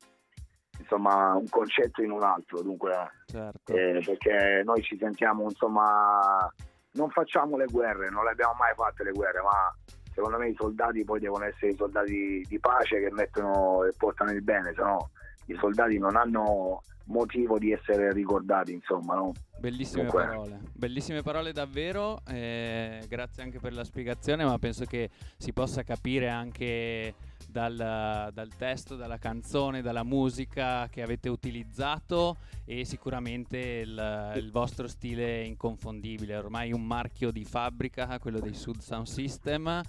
[0.78, 2.94] Insomma, un concetto in un altro, dunque,
[3.26, 3.74] Certo.
[3.74, 6.50] eh, perché noi ci sentiamo, insomma,
[6.92, 9.74] non facciamo le guerre, non le abbiamo mai fatte le guerre, ma
[10.20, 14.30] secondo me i soldati poi devono essere i soldati di pace che mettono e portano
[14.32, 15.10] il bene, se no
[15.46, 19.32] i soldati non hanno motivo di essere ricordati, insomma, no?
[19.58, 25.10] Bellissime Dunque- parole, bellissime parole davvero, eh, grazie anche per la spiegazione, ma penso che
[25.36, 27.14] si possa capire anche
[27.48, 34.86] dal, dal testo, dalla canzone, dalla musica che avete utilizzato e sicuramente il, il vostro
[34.86, 39.82] stile è inconfondibile, ormai un marchio di fabbrica, quello dei Sud Sound System.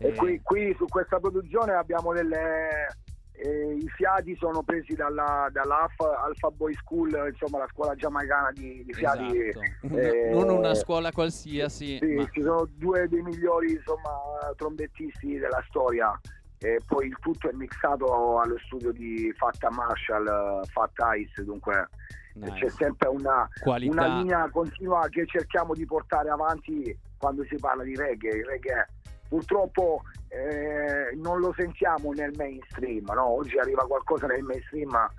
[0.00, 2.86] E eh, qui, qui su questa produzione abbiamo delle...
[3.32, 8.84] eh, I fiati sono presi dalla, dalla Alpha, Boy School, insomma la scuola giamaicana di,
[8.84, 9.48] di fiati.
[9.48, 9.96] esatto.
[9.96, 14.10] Eh, non una scuola qualsiasi, Sì, ma ci sono due dei migliori insomma,
[14.56, 16.18] trombettisti della storia
[16.60, 21.88] e poi il tutto è mixato allo studio di Fatta Marshall, eh, Fat Ice, dunque
[22.34, 22.54] nice.
[22.54, 27.94] c'è sempre una, una linea continua che cerchiamo di portare avanti quando si parla di
[27.94, 28.38] reggae.
[28.38, 28.88] Il reggae
[29.28, 33.26] purtroppo eh, non lo sentiamo nel mainstream, no?
[33.26, 35.10] oggi arriva qualcosa nel mainstream ma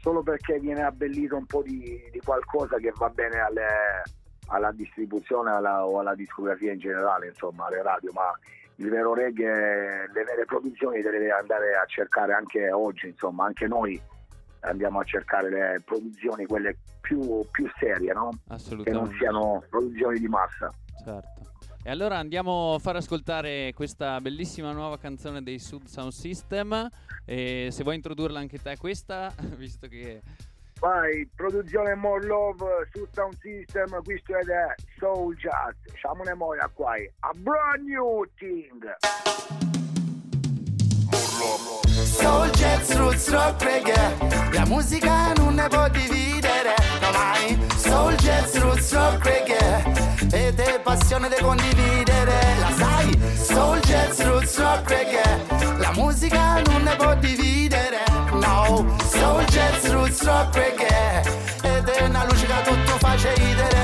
[0.00, 4.02] solo perché viene abbellito un po' di, di qualcosa che va bene alle-
[4.48, 8.30] alla distribuzione alla- o alla discografia in generale, insomma, alle radio, ma
[8.76, 13.66] il vero reggae, le vere produzioni le deve andare a cercare anche oggi, insomma, anche
[13.66, 14.00] noi
[14.60, 18.30] andiamo a cercare le produzioni quelle più, più serie, no?
[18.84, 20.70] che non siano produzioni di massa.
[21.04, 21.37] Certo.
[21.88, 26.86] E allora andiamo a far ascoltare questa bellissima nuova canzone dei Sud Sound System.
[27.24, 30.20] E se vuoi introdurla anche te questa, visto che
[30.80, 35.76] Vai, produzione More Love su Sound System, questo è the Soul Jazz.
[35.98, 38.84] Siamo ne moia qua, a brand new thing.
[42.04, 44.16] Soul jazz, roots, rock, reggae.
[44.52, 46.74] La musica non ne può dividere.
[47.00, 50.06] No mai Soul jazz, roots, rock, reggae.
[50.30, 52.38] Ed è passione da condividere.
[52.60, 55.78] La sai Soul jazz, roots, rock, reggae.
[55.78, 58.04] La musica non ne può dividere.
[58.32, 61.22] No Soul jazz, roots, rock, reggae.
[61.62, 63.77] Ed è una luce che tutto fa ridere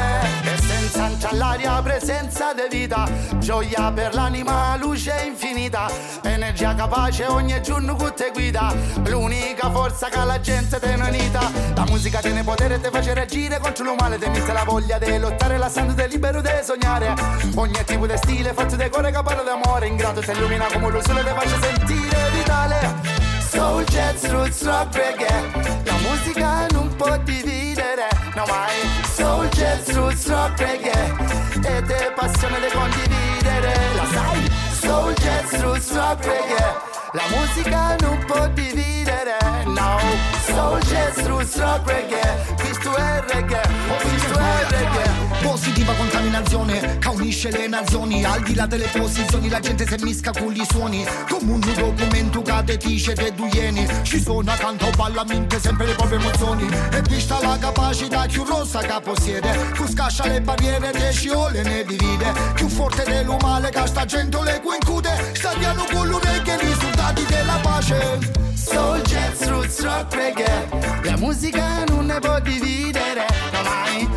[1.25, 3.09] senza all'aria presenza di vita
[3.39, 5.89] Gioia per l'anima, luce infinita
[6.22, 8.75] Energia capace ogni giorno che te guida.
[9.07, 11.51] L'unica forza che la gente te unita.
[11.75, 14.99] La musica tiene potere e te face reagire contro il male Te mette la voglia
[14.99, 17.14] di lottare, la santo te libero di sognare.
[17.55, 20.91] Ogni tipo di stile fatto di cuore che parla d'amore In grado te illumina come
[20.91, 23.24] lo sole te face sentire vitale
[23.55, 25.85] Soul, jazz, roots, rock, reggae.
[25.85, 28.75] La musica non può dividere, no mai
[29.15, 31.15] Soul, jazz, roots, rock, reggae.
[31.63, 33.73] Ed è passione da condividere.
[33.95, 34.51] La sai?
[34.81, 36.75] Soul, jazz, roots, rock, reggae.
[37.13, 39.37] La musica non può dividere,
[39.67, 40.01] no.
[40.47, 42.57] Soul, jazz, roots, rock, reggae.
[42.57, 43.63] Questo è reggae,
[44.03, 48.24] questo è reggae Positiva contaminazione che unisce le nazioni.
[48.24, 51.05] Al di là delle posizioni la gente si misca con gli suoni.
[51.28, 55.84] Come un documento che te dice te due ieni Ci sono accanto balla mente sempre
[55.84, 56.66] le proprie emozioni.
[56.92, 59.72] E vista la capacità più rossa che possiede.
[59.74, 62.32] Tu scascia le barriere te sciole ne divide.
[62.55, 65.32] Più forte dell'umale che sta gente le incute.
[65.34, 68.18] Sta piano con l'orecchie i risultati della pace.
[68.55, 70.68] Soul, jazz, roots, rock, reggae.
[71.03, 74.09] La musica non ne può dividere, no mai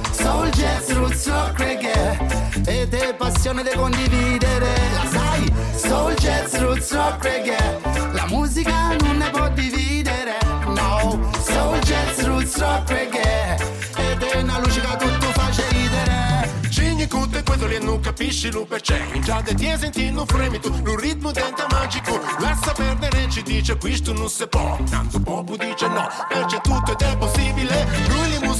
[0.58, 2.18] jazz, roots, rock, reggae
[2.66, 7.80] Ed è passione da condividere, la sai Soul, jazz, roots, rock, reggae
[8.14, 10.38] La musica non ne può dividere,
[10.68, 13.55] no Soul, jazz, roots, rock, reggae
[13.97, 16.49] Ed è una luce che tutto fa ridere.
[16.70, 20.70] Cigni cutte questo lì non capisci lo perché Già da ti senti non fremi tu
[20.72, 22.20] Un ritmo dente magico.
[22.39, 27.01] Lascia perdere ci dice questo non si può Tanto poco dice no Perché tutto ed
[27.01, 27.88] è possibile.
[28.08, 28.53] Lui li mu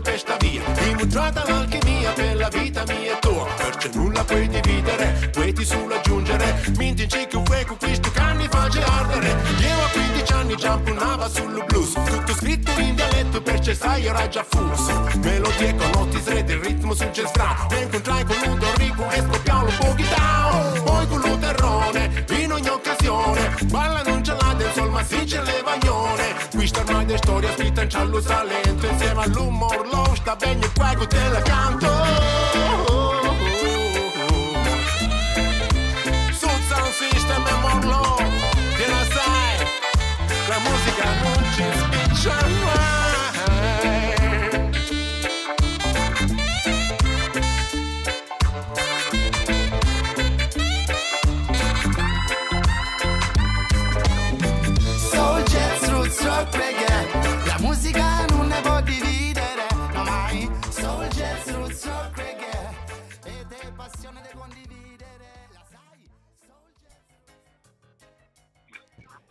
[0.00, 0.62] camminano per sta via.
[0.82, 3.46] Dimostrata l'alchimia per la vita mia e tua.
[3.56, 6.62] Perché nulla puoi dividere Puoi ti solo aggiungere.
[6.76, 9.28] Minti c'è che fue con questo canni face ardere.
[9.60, 11.92] Io a 15 anni già impunava sul blues.
[11.92, 15.08] Tutto scritto in dialetto perché sai era già fuso.
[15.22, 18.59] Melodie con notti srete, il ritmo jazz strano Mi incontrai con Ludo
[27.90, 31.88] giallo salento Insieme all'humor low sta bene qua te la canto.
[36.32, 38.14] Sound system e morlo
[38.76, 39.66] Che la sai?
[40.48, 42.89] La musica non ci spiccia mai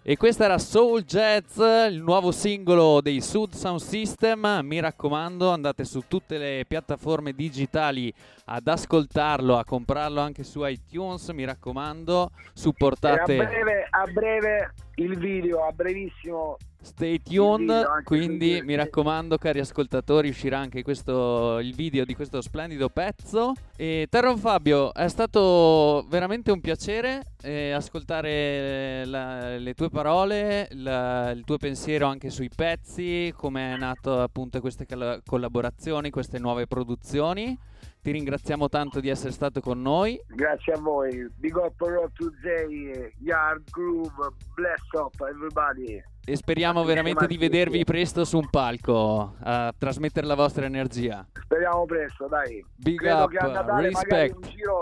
[0.10, 4.62] E questa era Soul Jazz, il nuovo singolo dei Sud Sound System.
[4.64, 8.12] Mi raccomando, andate su tutte le piattaforme digitali
[8.45, 11.30] ad ascoltarlo, a comprarlo anche su iTunes.
[11.30, 13.38] Mi raccomando, supportate.
[13.38, 16.57] A breve, a breve il video, a brevissimo
[16.90, 22.90] Stay tuned, quindi mi raccomando cari ascoltatori uscirà anche questo, il video di questo splendido
[22.90, 23.54] pezzo.
[23.78, 31.30] E Terron Fabio, è stato veramente un piacere eh, ascoltare la, le tue parole, la,
[31.30, 34.88] il tuo pensiero anche sui pezzi, come è nato appunto queste
[35.26, 37.58] collaborazioni, queste nuove produzioni.
[38.02, 40.20] Ti ringraziamo tanto di essere stato con noi.
[40.28, 41.30] Grazie a voi.
[41.36, 44.12] Big up Road to Zay, Yard Groove,
[44.56, 46.02] bless up everybody.
[46.30, 51.26] E speriamo veramente di vedervi presto su un palco a trasmettere la vostra energia.
[51.34, 52.64] Speriamo presto, dai.
[52.76, 54.36] Big Credo up, che a Natale respect.
[54.36, 54.82] Un giro,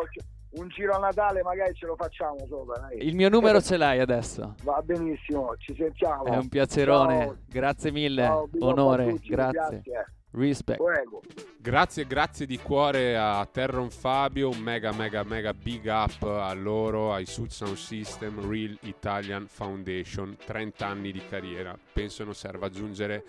[0.50, 2.82] un giro, a Natale magari ce lo facciamo sopra.
[2.82, 3.08] Dai.
[3.08, 4.56] Il mio numero ce l'hai adesso.
[4.64, 6.26] Va benissimo, ci sentiamo.
[6.26, 7.18] È un piacerone.
[7.18, 7.38] Ciao.
[7.48, 8.24] Grazie mille.
[8.24, 9.30] Ciao, Onore, grazie.
[9.30, 10.06] grazie.
[10.32, 10.84] Respect.
[10.84, 11.22] Prego.
[11.58, 17.14] Grazie, grazie di cuore a Terron Fabio, un mega mega mega big up a loro,
[17.14, 23.24] ai Sud Sound System, Real Italian Foundation, 30 anni di carriera, penso non serva aggiungere,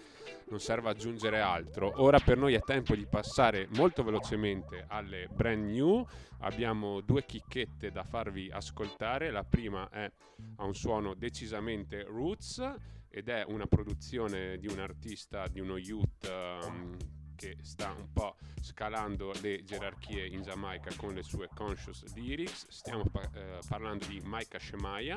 [0.51, 1.92] non serva aggiungere altro.
[1.96, 6.07] Ora per noi è tempo di passare molto velocemente alle brand new,
[6.40, 10.11] abbiamo due chicchette da farvi ascoltare, la prima è,
[10.57, 12.76] ha un suono decisamente roots
[13.19, 16.31] ed è una produzione di un artista, di uno youth
[16.62, 16.97] um,
[17.35, 22.69] che sta un po' scalando le gerarchie in Giamaica con le sue conscious lyrics.
[22.69, 25.16] Stiamo pa- eh, parlando di Maika Shemaya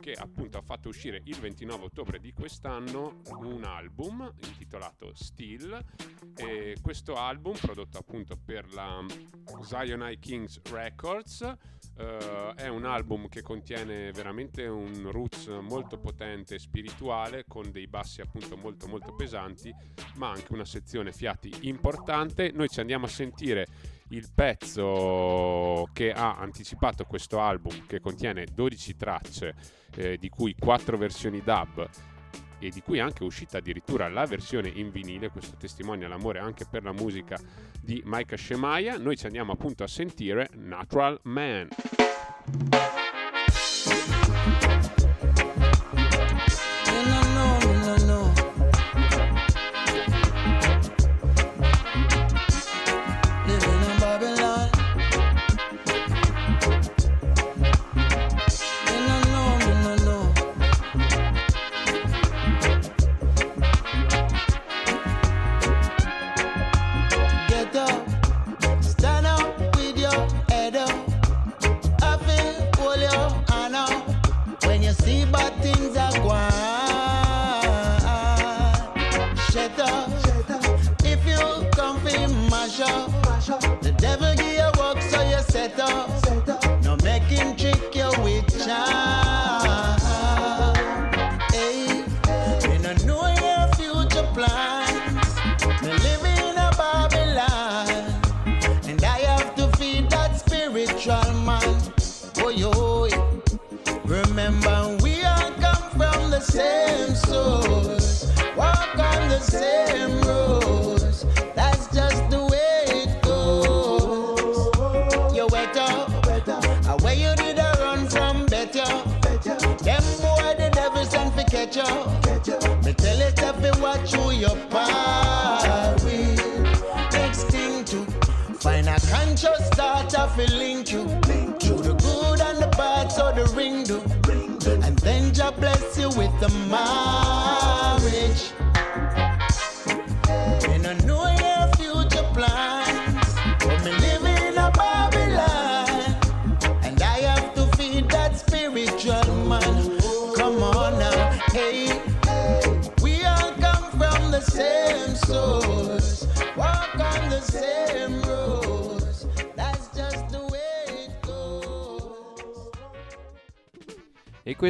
[0.00, 5.80] che appunto ha fatto uscire il 29 ottobre di quest'anno un album intitolato Still
[6.34, 9.04] e questo album prodotto appunto per la
[9.62, 11.56] Zion I Kings Records
[11.98, 17.88] Uh, è un album che contiene veramente un roots molto potente e spirituale con dei
[17.88, 19.74] bassi appunto molto molto pesanti
[20.14, 22.52] ma anche una sezione fiati importante.
[22.54, 23.66] Noi ci andiamo a sentire
[24.10, 29.54] il pezzo che ha anticipato questo album che contiene 12 tracce
[29.96, 31.88] eh, di cui 4 versioni dub
[32.58, 36.66] e di cui è anche uscita addirittura la versione in vinile, questo testimonia l'amore anche
[36.68, 37.38] per la musica
[37.80, 38.98] di Micah Shemaya.
[38.98, 41.68] Noi ci andiamo appunto a sentire Natural Man.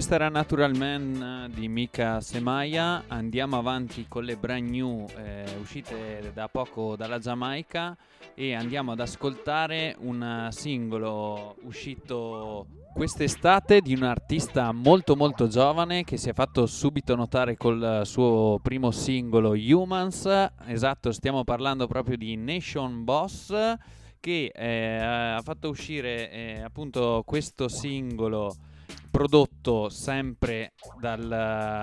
[0.09, 3.04] Questa era Natural Man di Mika Semaya.
[3.09, 7.94] Andiamo avanti con le brand new eh, uscite da poco dalla Giamaica
[8.34, 16.16] e andiamo ad ascoltare un singolo uscito quest'estate di un artista molto molto giovane che
[16.16, 20.52] si è fatto subito notare col suo primo singolo Humans.
[20.68, 23.52] Esatto, stiamo parlando proprio di Nation Boss
[24.20, 28.54] che eh, ha fatto uscire eh, appunto questo singolo
[29.11, 31.26] prodotto sempre dal,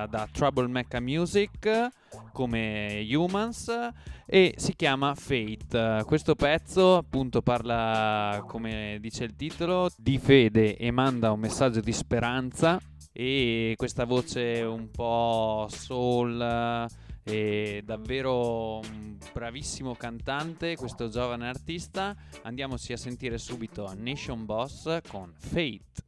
[0.10, 1.90] da Trouble Mecca Music
[2.32, 3.90] come Humans
[4.26, 6.04] e si chiama Fate.
[6.06, 11.92] Questo pezzo appunto parla, come dice il titolo, di fede e manda un messaggio di
[11.92, 12.80] speranza
[13.12, 16.88] e questa voce un po' soul
[17.24, 25.34] e davvero un bravissimo cantante questo giovane artista andiamoci a sentire subito Nation Boss con
[25.36, 26.04] Fate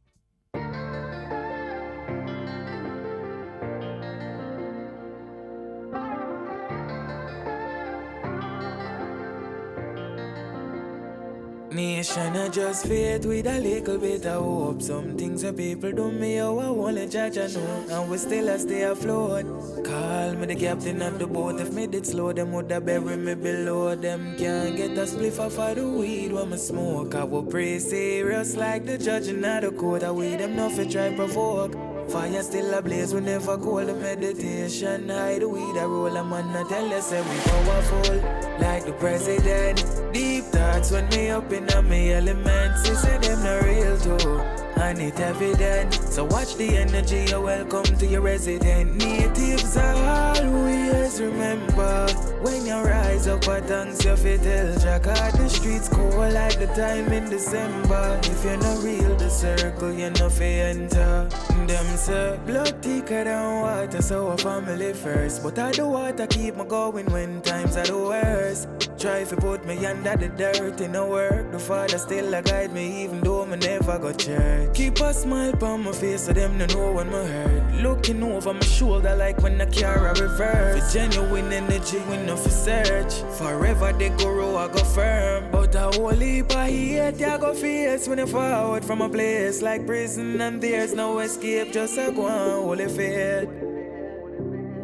[11.78, 14.82] Nation I just faith with a little bit of hope.
[14.82, 17.84] Some things that people do me, how I wanna judge I know.
[17.88, 19.44] And we still stay afloat.
[19.84, 21.60] Call me the captain of the boat.
[21.60, 23.94] If me did slow, them woulda bury me below.
[23.94, 27.14] Them can't get a spliff off of the weed when me smoke.
[27.14, 30.02] I will pray serious like the judge in the court.
[30.02, 31.97] I weed them nothing try provoke.
[32.08, 35.10] Fire still ablaze, we never call the meditation.
[35.10, 38.16] Hide the weed, I roll a man, I tell you, say we powerful.
[38.60, 39.84] Like the president.
[40.12, 42.88] Deep thoughts when me up in a me elements.
[42.88, 44.67] He say them not real too.
[44.80, 45.94] And it evident.
[45.94, 48.94] So watch the energy, you're welcome to your resident.
[48.96, 52.06] Natives always remember.
[52.40, 56.66] When you rise up a dance, you fit tell Jack the streets cold like the
[56.68, 58.20] time in December.
[58.22, 61.28] If you're not real, the circle you know fi enter.
[61.66, 65.42] Them say blood thicker than water, so a family first.
[65.42, 68.68] But I do water keep me going when times are the worst.
[68.98, 71.52] Try to put me under the dirt in the work.
[71.52, 74.67] The father still a guide me even though me never got church.
[74.74, 77.74] Keep a smile on my face so them no know when me hurt.
[77.82, 80.92] Looking over my shoulder like when I carry a reverse.
[80.92, 83.14] For genuine energy we no fi search.
[83.38, 85.50] Forever they go row I go firm.
[85.50, 89.62] But a whole heap of hate I go face when you forward from a place
[89.62, 91.72] like prison and there's no escape.
[91.72, 93.48] Just a go on holy faith.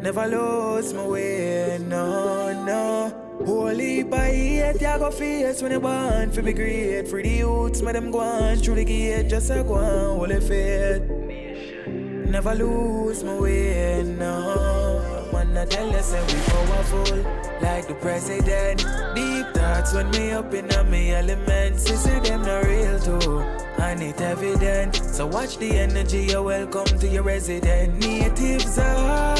[0.01, 3.24] Never lose my way, no, no.
[3.43, 7.07] Holy by hate, ya go face when you born for be great.
[7.07, 10.39] For the youths, me them go on through the gate, just a go on, holy
[10.39, 11.03] faith.
[12.29, 14.85] Never lose my way, no.
[15.57, 17.23] I tell you, say we powerful,
[17.61, 18.85] like the president.
[19.15, 21.89] Deep thoughts when me up in a me elements.
[21.89, 23.39] You say them not real too,
[23.79, 24.95] and it evident.
[24.95, 27.99] So watch the energy, you're welcome to your resident.
[27.99, 29.37] Natives are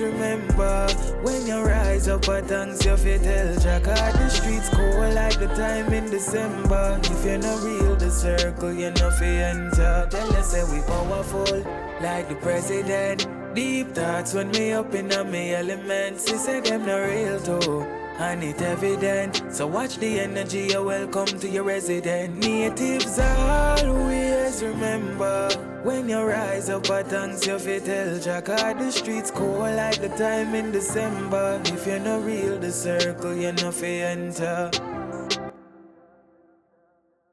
[0.00, 0.88] remember
[1.22, 5.46] when you rise up a thanks you fi tell Jack the streets cold like the
[5.48, 7.00] time in December.
[7.04, 10.08] If you're not real, the circle you know fi enter.
[10.10, 11.62] Tell us say we powerful
[12.00, 13.26] like the president.
[13.54, 16.30] Deep thoughts when me up in a me elements.
[16.30, 17.82] You say them not real too.
[18.18, 20.68] And it evident, so watch the energy.
[20.70, 22.36] You're welcome to your resident.
[22.36, 25.48] Natives always remember
[25.82, 30.08] when you rise up a thanks you tell Jack out the streets cold like the
[30.16, 31.60] time in December.
[31.64, 34.70] If you're not real, the circle you know fi enter.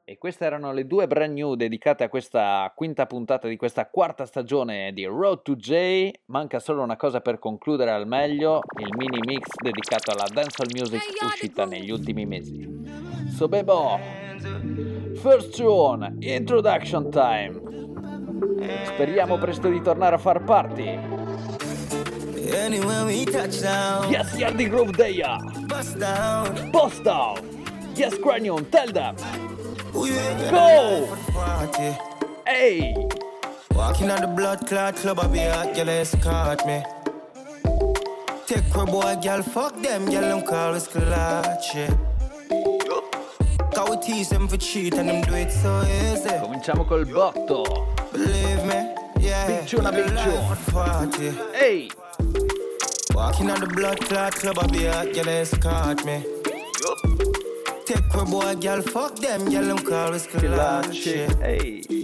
[0.04, 4.26] E queste erano le due brand new dedicate a questa quinta puntata di questa quarta
[4.26, 6.10] stagione di Road to J.
[6.26, 11.02] Manca solo una cosa per concludere al meglio, il mini mix dedicato alla dancehall music
[11.24, 12.68] uscita negli ultimi mesi.
[13.30, 13.98] So Bebo,
[15.20, 17.60] first tune, introduction time.
[18.86, 20.98] Speriamo presto di tornare a far party.
[22.54, 25.22] Anywhere we touch down, Yes, Yardi Groove Day.
[25.66, 26.70] bust down.
[26.70, 27.38] Post down.
[27.94, 29.14] Yes, Cranium, tell them.
[29.92, 31.06] Go!
[31.06, 31.96] for the party.
[32.46, 32.94] Hey!
[33.74, 36.82] Walking on the blood clot club, I be a girl escort me.
[38.46, 41.94] Take her boy, girl, fuck them, girl, them call us clutch, yeah.
[46.40, 47.92] Cominciamo col botto.
[48.10, 48.28] The
[50.70, 51.36] party.
[51.52, 51.90] Hey!
[53.14, 56.24] Walking on the blood clot club, I be a girl escort me.
[57.84, 61.04] Take her boy, girl, fuck them, girl, them call us clutch.
[61.04, 61.82] Hey!
[61.88, 62.02] Easy.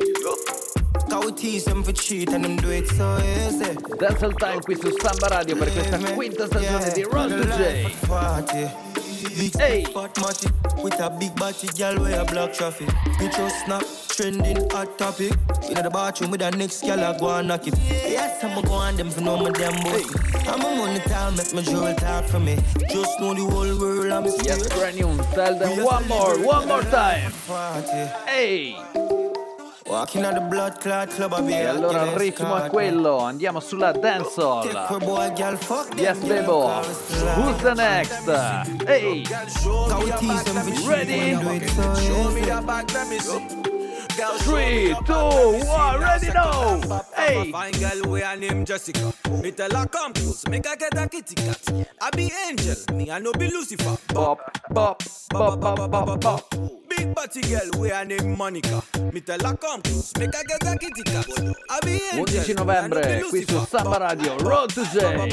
[3.99, 8.88] Dancehall Time qui su Samba Radio per questa quinta stagione di Road to J.
[9.37, 9.85] Big Hey.
[9.85, 10.49] fat matty
[10.83, 12.89] with a big body girl where a block traffic.
[13.37, 15.33] Just snap trending hot topic.
[15.69, 17.75] In the bathroom with a next girl I go and knock it.
[17.79, 20.03] Yes, I'm gonna go on them for no my damn boy.
[20.49, 22.57] I'm a money time, make my jewel talk for me.
[22.91, 24.79] Just know the whole world I'm Yes, still.
[24.79, 27.33] Cranium, tell them one more, one more time.
[28.27, 28.77] Hey!
[31.49, 34.67] E allora il ritmo è quello, andiamo sulla dancehall.
[35.97, 36.81] Yes, Bebo.
[37.37, 38.29] Who's the next?
[38.87, 39.25] Hey!
[40.87, 41.19] Ready?
[41.19, 42.49] and them do it so Show me easy.
[42.49, 43.47] your back, let me see.
[44.41, 46.81] Three, two, one, ready now.
[47.15, 47.53] Hey.
[47.53, 49.13] Fine girl, we her name Jessica.
[49.43, 51.87] Me tell her come close, make her get a kitty cat.
[52.01, 53.97] I be angel, me I no be Lucifer.
[54.13, 54.41] Bop,
[54.71, 56.55] bop, bop, bop, bop, bop.
[56.99, 58.83] Big body girl, we her name Monica.
[59.13, 61.27] Me tell her come close, make her get a kitty cat.
[61.71, 62.43] I be angel.
[62.43, 65.29] 11 novembre qui su Samba Radio Road to J.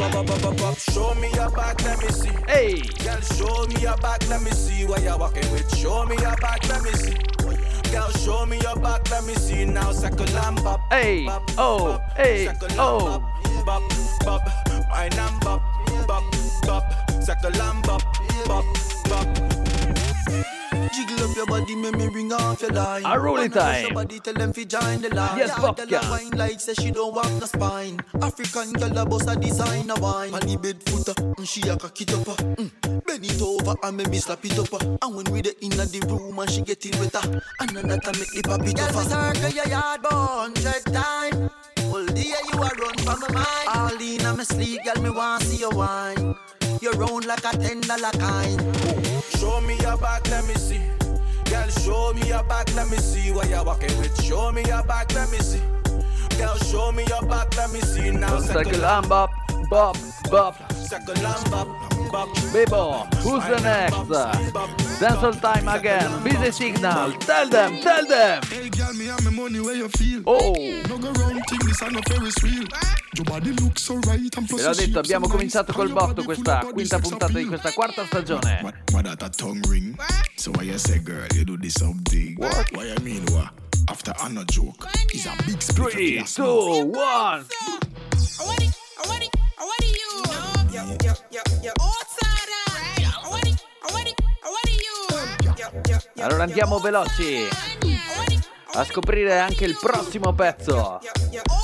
[0.91, 2.29] Show me your back, let me see.
[2.47, 2.81] Hey.
[3.03, 5.75] Girl, show me your back, let me see what you're walking with.
[5.75, 7.17] Show me your back, let me see.
[7.91, 9.91] Girl, show me your back, let me see now.
[10.63, 10.81] Bop.
[10.91, 12.47] Hey, oh, hey,
[12.77, 13.23] oh.
[13.65, 13.81] Bop,
[14.23, 14.41] bop,
[14.91, 15.61] wine and bop,
[16.05, 16.23] bop,
[16.67, 16.83] bop,
[17.23, 17.51] circle
[17.81, 18.03] bop,
[18.45, 18.65] bop,
[19.09, 19.54] bop.
[20.95, 23.03] Jiggle up your body, make me ring off your line.
[23.05, 23.81] A rolling Wanna time.
[23.85, 25.37] Your body, tell them fi join the line.
[25.37, 27.99] Yes, Yeah, Tell her wine like say she don't want no spine.
[28.21, 30.33] African girl a boss a designer wine.
[30.33, 32.27] On bed footer, mm, she a cock it up.
[32.29, 33.03] uh, Mm.
[33.05, 34.73] Bend it over and make me slap it up.
[34.73, 34.97] uh.
[35.01, 38.07] And when we the inna the room and she get it wetter, and then that
[38.07, 38.93] I make the pop it Girl, up.
[38.95, 39.33] me uh.
[39.33, 41.51] circle your yard about hundred times.
[41.91, 43.67] All day you a run from my mind.
[43.67, 46.35] All in on my sleep, girl, me want see you wine.
[46.81, 49.04] You round like a ten dollar kind.
[51.85, 54.21] Show me your back, let me see what you're walking with.
[54.23, 55.61] Show me your back, let me see.
[56.37, 58.39] Girl, show me your back, let me see now.
[58.39, 59.29] Circle and bop,
[59.69, 59.97] bop,
[60.31, 60.71] bop.
[60.73, 61.94] Circle and bop.
[62.15, 63.95] Bebo, who's the next?
[65.01, 66.23] Dancehall time again.
[66.23, 67.11] Busy signal.
[67.19, 68.41] Tell them, tell them.
[68.43, 70.23] Hey, girl, me have my money where you feel.
[70.25, 70.53] Oh.
[70.87, 72.65] No go round thing, this no Ferris wheel.
[73.15, 76.65] Your body looks so right and plus Ve l'ho detto, abbiamo cominciato col botto questa
[76.71, 78.83] quinta puntata di questa quarta stagione.
[78.93, 79.97] Why that a tongue ring?
[80.37, 82.35] So why you say, girl, you do this something?
[82.37, 82.71] What?
[82.71, 83.51] Why you mean what?
[83.89, 85.91] After I no joke, it's a big split.
[85.91, 87.45] Three, two, one.
[96.19, 97.47] Allora andiamo veloci
[98.73, 100.99] a scoprire anche il prossimo pezzo.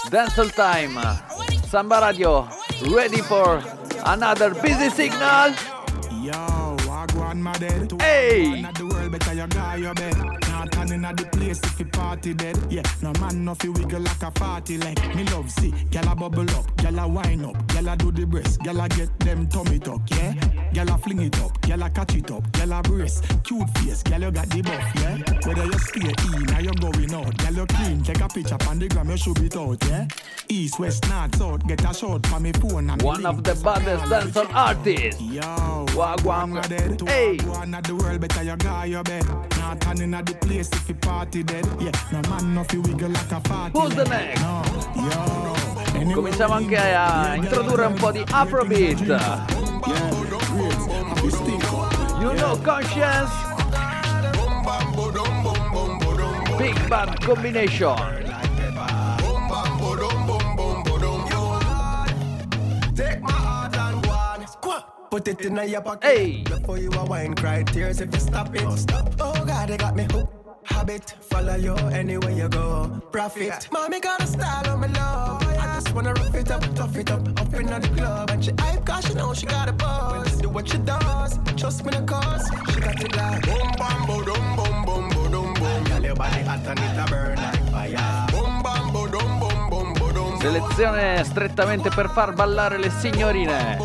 [0.09, 1.23] Dancehall time.
[1.67, 2.47] Samba Radio,
[2.93, 3.61] ready for
[4.03, 5.53] another busy signal.
[7.99, 8.65] Hey.
[10.81, 11.01] Not the world better you guy your bed.
[11.01, 12.57] Not turning at the place if you party dead.
[12.69, 14.97] Yeah, no man no fi wiggle like a party leg.
[15.15, 18.25] Me love see, gyal a bubble up, gyal a wine up, gyal a do the
[18.25, 20.33] breast, gyal a get them tummy tuck, yeah.
[20.73, 24.03] Gyal a fling it up, gyal a catch it up, gyal a brace, cute face,
[24.03, 25.17] gyal you got the buff, yeah.
[25.47, 28.79] Whether you stay in or you going out, gyal you clean, take a picture on
[28.79, 30.07] the gram, you should it out, yeah.
[30.49, 34.05] East, west, north, south, get a shot for me phone and One of the baddest
[34.05, 35.21] dancehall artists.
[35.21, 35.41] Yo,
[35.95, 36.51] Wagwan.
[37.07, 37.37] Hey.
[37.47, 39.25] One of the world better you guy your bed.
[39.57, 41.65] Not turning at the place if you party dead.
[41.79, 43.79] Yeah, no man no fi wiggle like a party.
[43.79, 44.41] Who's the next?
[44.41, 44.63] No,
[44.95, 45.51] yo.
[46.13, 48.99] Cominciamo anche a introdurre un po' di Afrobeat.
[49.01, 49.45] Yeah.
[52.19, 53.31] You know conscience.
[56.57, 57.95] Big bad combination.
[62.95, 64.47] Take my heart and go on.
[64.47, 65.09] Squat.
[65.11, 66.03] Put it in your pocket.
[66.03, 66.43] Hey.
[66.43, 68.63] Before you a wine, cry tears if you stop it.
[69.19, 70.40] Oh God, they got me hooked.
[70.63, 73.01] Habit, follow you anywhere you go.
[73.11, 73.67] Profit.
[73.71, 75.41] Mommy got a style on my love.
[75.43, 78.29] I just wanna rough it up, tough it up, up in the club.
[78.29, 80.37] And she hype cause she know she got a buzz.
[80.37, 82.49] Do what she does, trust me the cause.
[82.73, 85.83] She got it like boom, bam, boom, boom, boom, boom, boom, boom, boom.
[85.85, 88.27] Girl, your body hot and it a burn like fire.
[88.31, 90.39] Boom, bam, boom, boom, boom, boom, boom, boom.
[90.39, 93.77] Selezione strettamente per far ballare le signorine.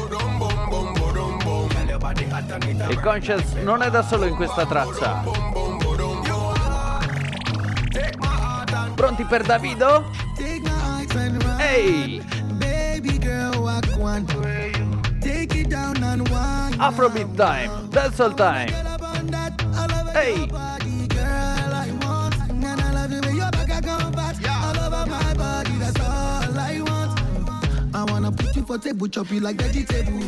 [2.89, 5.46] E Conscience non è da solo in questa traccia.
[8.97, 10.05] Pronti per Davido?
[11.59, 12.23] Ehi!
[12.59, 13.19] Baby
[16.31, 16.73] one.
[16.79, 18.69] Afrobeat time, dancehall time.
[20.15, 20.49] Ehi!
[28.27, 30.21] The you for table, chop you like vegetable.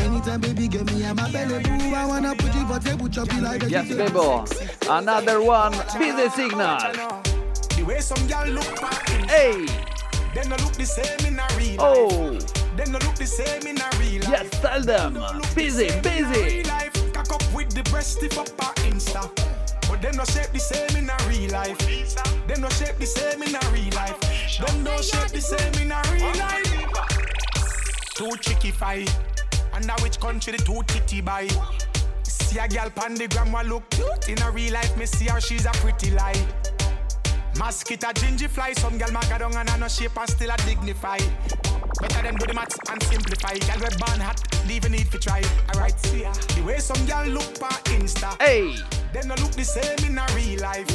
[0.00, 1.02] Anytime, baby, get me
[1.32, 1.94] belly boo.
[1.94, 4.44] I wanna put you for table, chop you like Yes, vegetable.
[4.44, 4.98] Bebo.
[4.98, 7.31] Another one, busy signal.
[7.82, 9.66] The way some girl look back Hey!
[10.36, 12.30] They no look the same in a real Oh!
[12.30, 12.76] life.
[12.76, 15.14] They no look the same in a real Yes, tell them.
[15.56, 16.44] Busy, Same in a busy.
[16.58, 17.12] real life.
[17.12, 19.28] Cock up with the breast if up on Insta.
[19.88, 21.76] But them no shape the same in a real life.
[22.46, 24.20] Them no shape the same in a real life.
[24.64, 28.14] Them no shape the same in a real life.
[28.14, 29.10] Two chicky fight.
[29.72, 31.48] Under which country the two titty buy?
[32.22, 34.96] See a girl pan the gram look cute in a real life.
[34.96, 36.46] Me see her she's a pretty lie.
[37.62, 41.18] Mosquito gingy fly, some gal maca down and I no shape and still a dignify.
[42.00, 43.54] Better them do the maths and simplify.
[43.54, 45.40] Gal we born hot, leave need to try.
[45.72, 46.32] Alright, see ya.
[46.56, 48.34] The way some gal look pa Insta.
[48.42, 48.74] Hey!
[49.12, 50.88] Them no look the same in a real life.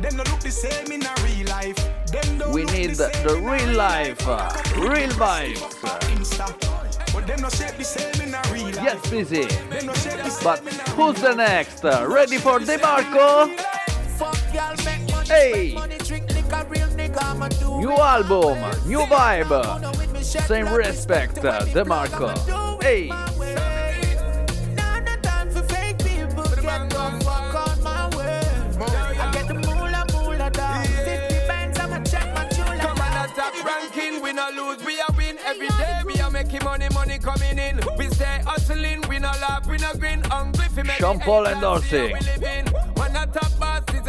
[0.00, 1.76] Them no look the same in a real life.
[2.10, 4.48] Them We need the the real life, uh,
[4.80, 5.60] real vibes.
[6.16, 6.48] Insta.
[7.12, 8.80] But them no shape the same in a real life.
[8.82, 9.44] Yes, busy.
[9.44, 10.60] Them no shape the same But
[10.96, 11.84] who's the next?
[11.84, 13.52] Ready for DeMarco?
[15.38, 15.70] Hey!
[17.78, 18.58] New album,
[18.88, 20.24] new vibe.
[20.24, 22.82] Same respect, uh, DeMarco.
[22.82, 23.06] Hey!
[23.06, 23.20] Come
[32.98, 36.02] on, a we no lose, we a win every day.
[36.04, 37.80] We are making money, money coming in.
[37.96, 40.24] We stay hustling, we no laugh, we no grin.
[40.24, 42.14] Hungry for Sean Paul endorsing.
[42.14, 42.66] we live in.
[42.94, 43.67] When a top boss is a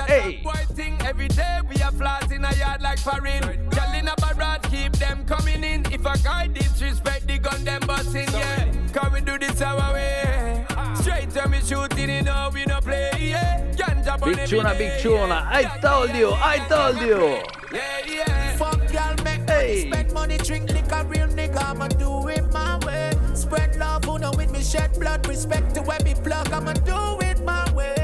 [0.09, 0.41] Hey.
[0.41, 3.43] top boy thing, every day we are flaws in a yard like foreign.
[3.69, 5.85] Girl in a barrage, keep them coming in.
[5.93, 8.71] If a guy disrespect the gun, them busting, yeah.
[8.91, 10.65] Come we do this our way.
[10.95, 13.71] Straight when we shooting, you know we no play, yeah.
[13.73, 15.47] Ganja burn Big Tuna, Big Tuna.
[15.47, 17.43] I told you, I told you.
[17.71, 18.57] Yeah, yeah.
[18.57, 19.85] Fuck y'all, make Hey.
[19.85, 23.11] money, spend money, drink liquor, real nigga, I'ma do it my way.
[23.35, 27.19] Spread love, who know with me, shed blood, respect to where me plug, I'ma do
[27.21, 27.98] it my way.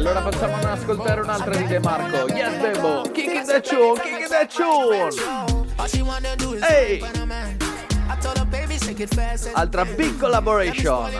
[0.00, 2.26] allora facciamo ad ascoltare un'altra di De Marco.
[2.32, 3.02] Yes, Bebo.
[3.12, 5.10] Kick it the tune, kick it the tune.
[6.68, 6.98] Ehi!
[6.98, 7.02] Hey.
[9.52, 11.10] Altra big collaboration.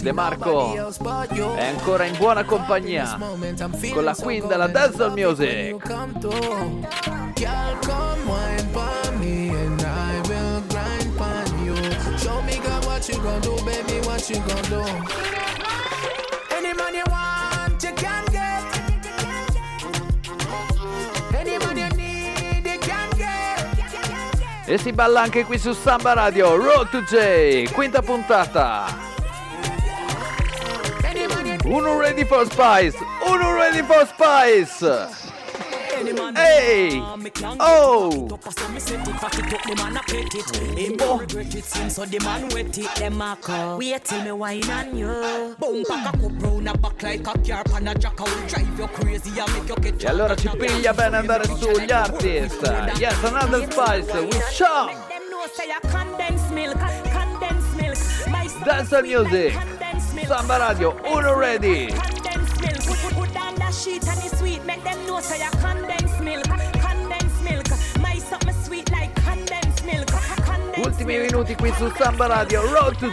[0.00, 0.74] De Marco
[1.54, 3.18] è ancora in buona compagnia
[3.92, 5.76] con la queen della Dazzle Music.
[13.00, 14.84] What you gonna do, baby, what you gonna do.
[16.54, 18.62] Any man you want, you can get.
[21.34, 24.66] Any man you need, you can get.
[24.66, 26.56] E si balla anche qui su Samba Radio.
[26.56, 29.08] Road to J, quinta puntata.
[31.64, 35.29] Uno ready for Spice, uno ready for Spice.
[36.34, 36.98] Hey!
[37.58, 38.26] Oh!
[49.98, 52.62] E allora ci piglia bene andare sugli artist.
[52.96, 54.12] Yes, another Spice
[56.52, 56.76] milk.
[58.26, 59.58] My Dancehall music.
[60.26, 62.09] Samba Radio, uno ready.
[64.60, 64.66] Sweet.
[64.66, 67.66] Make them know say condensed milk, condensed milk.
[68.00, 70.06] My something sweet like condensed milk.
[70.06, 73.08] Condensed Ultimi minuti qui su Samba Radio, Road to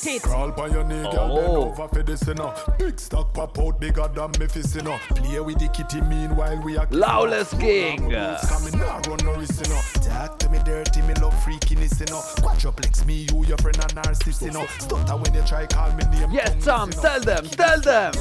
[0.00, 0.18] J.
[0.18, 0.22] and it's sweet.
[0.26, 0.52] Oh, you want it?
[0.52, 2.54] Crawl by your knee, girl, bend over for this, you know.
[2.78, 4.98] Big stock pop out bigger than me fist, you know.
[5.14, 7.98] Play with the kitty meanwhile we are Lawless King.
[7.98, 9.80] Coming now, run no risk, you know.
[10.02, 12.20] Talk to me dirty, me love freakiness, you know.
[12.42, 14.66] Quadruplex me, you, your friend, and narcissist, you know.
[14.78, 16.30] Stutter when you try call me name.
[16.32, 18.12] Yes, Tom, tell them, tell them.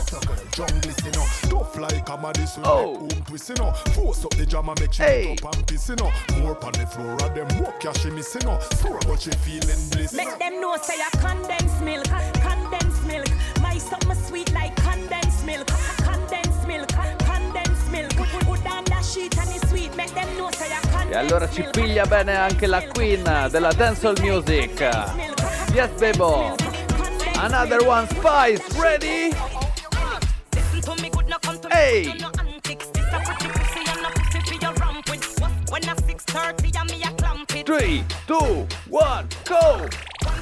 [0.52, 1.26] Jungle, you know.
[1.50, 2.94] Tough like a madness, you Oh.
[2.94, 3.08] know.
[3.26, 3.72] Twist, you know.
[3.96, 5.34] Force up the jam and make she Hey.
[5.44, 6.12] up and piss, you know.
[6.40, 8.60] More on the floor, and them walk, yeah, she miss, you know.
[8.76, 10.14] Sore, but she feeling bliss.
[10.14, 11.18] Make them know say a
[11.62, 12.06] condensed milk,
[12.42, 13.28] condensed milk.
[13.62, 16.88] My something sweet like condensed milk, condensed milk,
[17.20, 18.10] condensed milk.
[18.48, 19.96] Put, down that sheet and it's sweet.
[19.96, 24.18] Make them know say condensed E allora ci piglia bene anche la queen della dancehall
[24.22, 24.80] music.
[25.74, 26.56] Yes, Bebo.
[27.38, 29.34] Another one, Spice, ready?
[31.70, 32.06] Hey.
[32.06, 32.88] with no antics.
[32.88, 35.40] This a pretty pussy and a pussy for your ramp with.
[35.40, 37.66] What when a 6:30 and me a clamp it.
[37.66, 39.88] Three, two, one, go!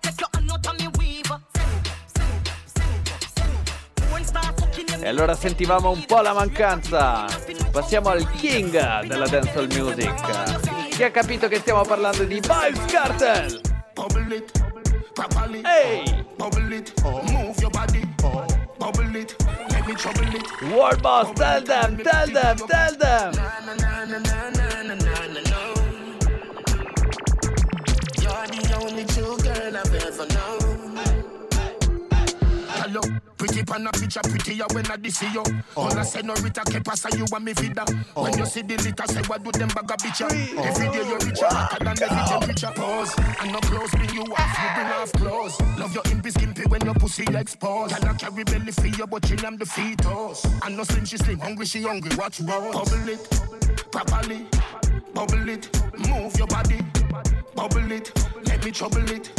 [0.00, 1.28] take your hand out of me weave.
[4.10, 5.02] Don't start fucking them.
[5.02, 7.26] E allora sentivamo un po' la mancanza.
[7.70, 10.90] Passiamo al king della dancehall music.
[10.90, 13.60] Chi ha capito che stiamo parlando di Vibes Cartel?
[15.30, 15.62] properly.
[15.62, 16.24] Hey.
[16.38, 18.04] Bubble it, move your body,
[18.78, 19.36] bubble it,
[19.70, 20.72] let me trouble it.
[20.72, 23.34] Ward boss, bubble tell it, them, tell them, tell them.
[28.22, 30.39] You're the only true girl I've ever known.
[32.92, 33.00] Yo,
[33.36, 35.42] Pretty pan a picture, prettier when I see you.
[35.76, 35.82] Oh.
[35.82, 37.84] All I say no Rita que pasa you and me vida.
[38.16, 38.24] Oh.
[38.24, 41.14] When you see the litter, say what do them bag a bitch Every day you
[41.14, 41.54] richer, oh.
[41.54, 42.72] hotter than every temperature.
[42.74, 45.60] Pause, and no clothes bring you off, you bring off clothes.
[45.78, 47.94] Love your impy skimpy when your pussy exposed.
[47.94, 50.44] Can I carry belly for you, but chill am the fetus.
[50.64, 52.10] And no slim, she slim, hungry, she hungry.
[52.16, 53.22] Watch roll, bubble it,
[53.92, 54.46] properly,
[55.14, 55.70] bubble it,
[56.08, 56.80] move your body,
[57.54, 58.12] bubble it,
[58.44, 59.30] let me trouble it.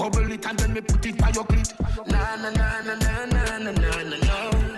[0.00, 1.74] Bubble it and then me put it by your clit.
[2.08, 4.69] Na na na na na na na na na.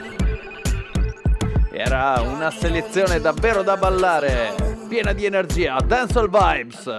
[1.75, 4.55] Era una selezione davvero da ballare,
[4.89, 6.97] piena di energia, dancehall vibes.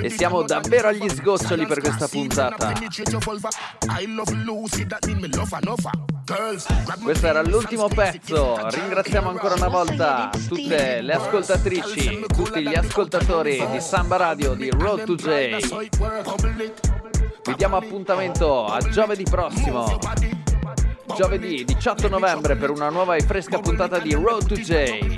[0.00, 2.72] E siamo davvero agli sgoccioli per questa puntata.
[7.02, 8.68] Questo era l'ultimo pezzo.
[8.68, 15.04] Ringraziamo ancora una volta tutte le ascoltatrici, tutti gli ascoltatori di Samba Radio di Road
[15.04, 15.58] to J.
[17.42, 20.45] Vi diamo appuntamento a giovedì prossimo.
[21.16, 25.14] Giovedì 18 novembre per una nuova e fresca puntata di Road to J.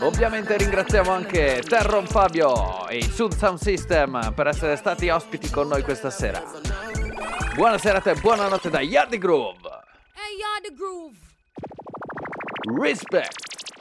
[0.00, 5.68] Ovviamente ringraziamo anche Terron Fabio e il Sud Sound System per essere stati ospiti con
[5.68, 6.42] noi questa sera.
[7.54, 9.60] Buona serata e buonanotte da Yardy Groove.
[10.14, 11.16] Hey, the groove.
[12.80, 13.71] Respect.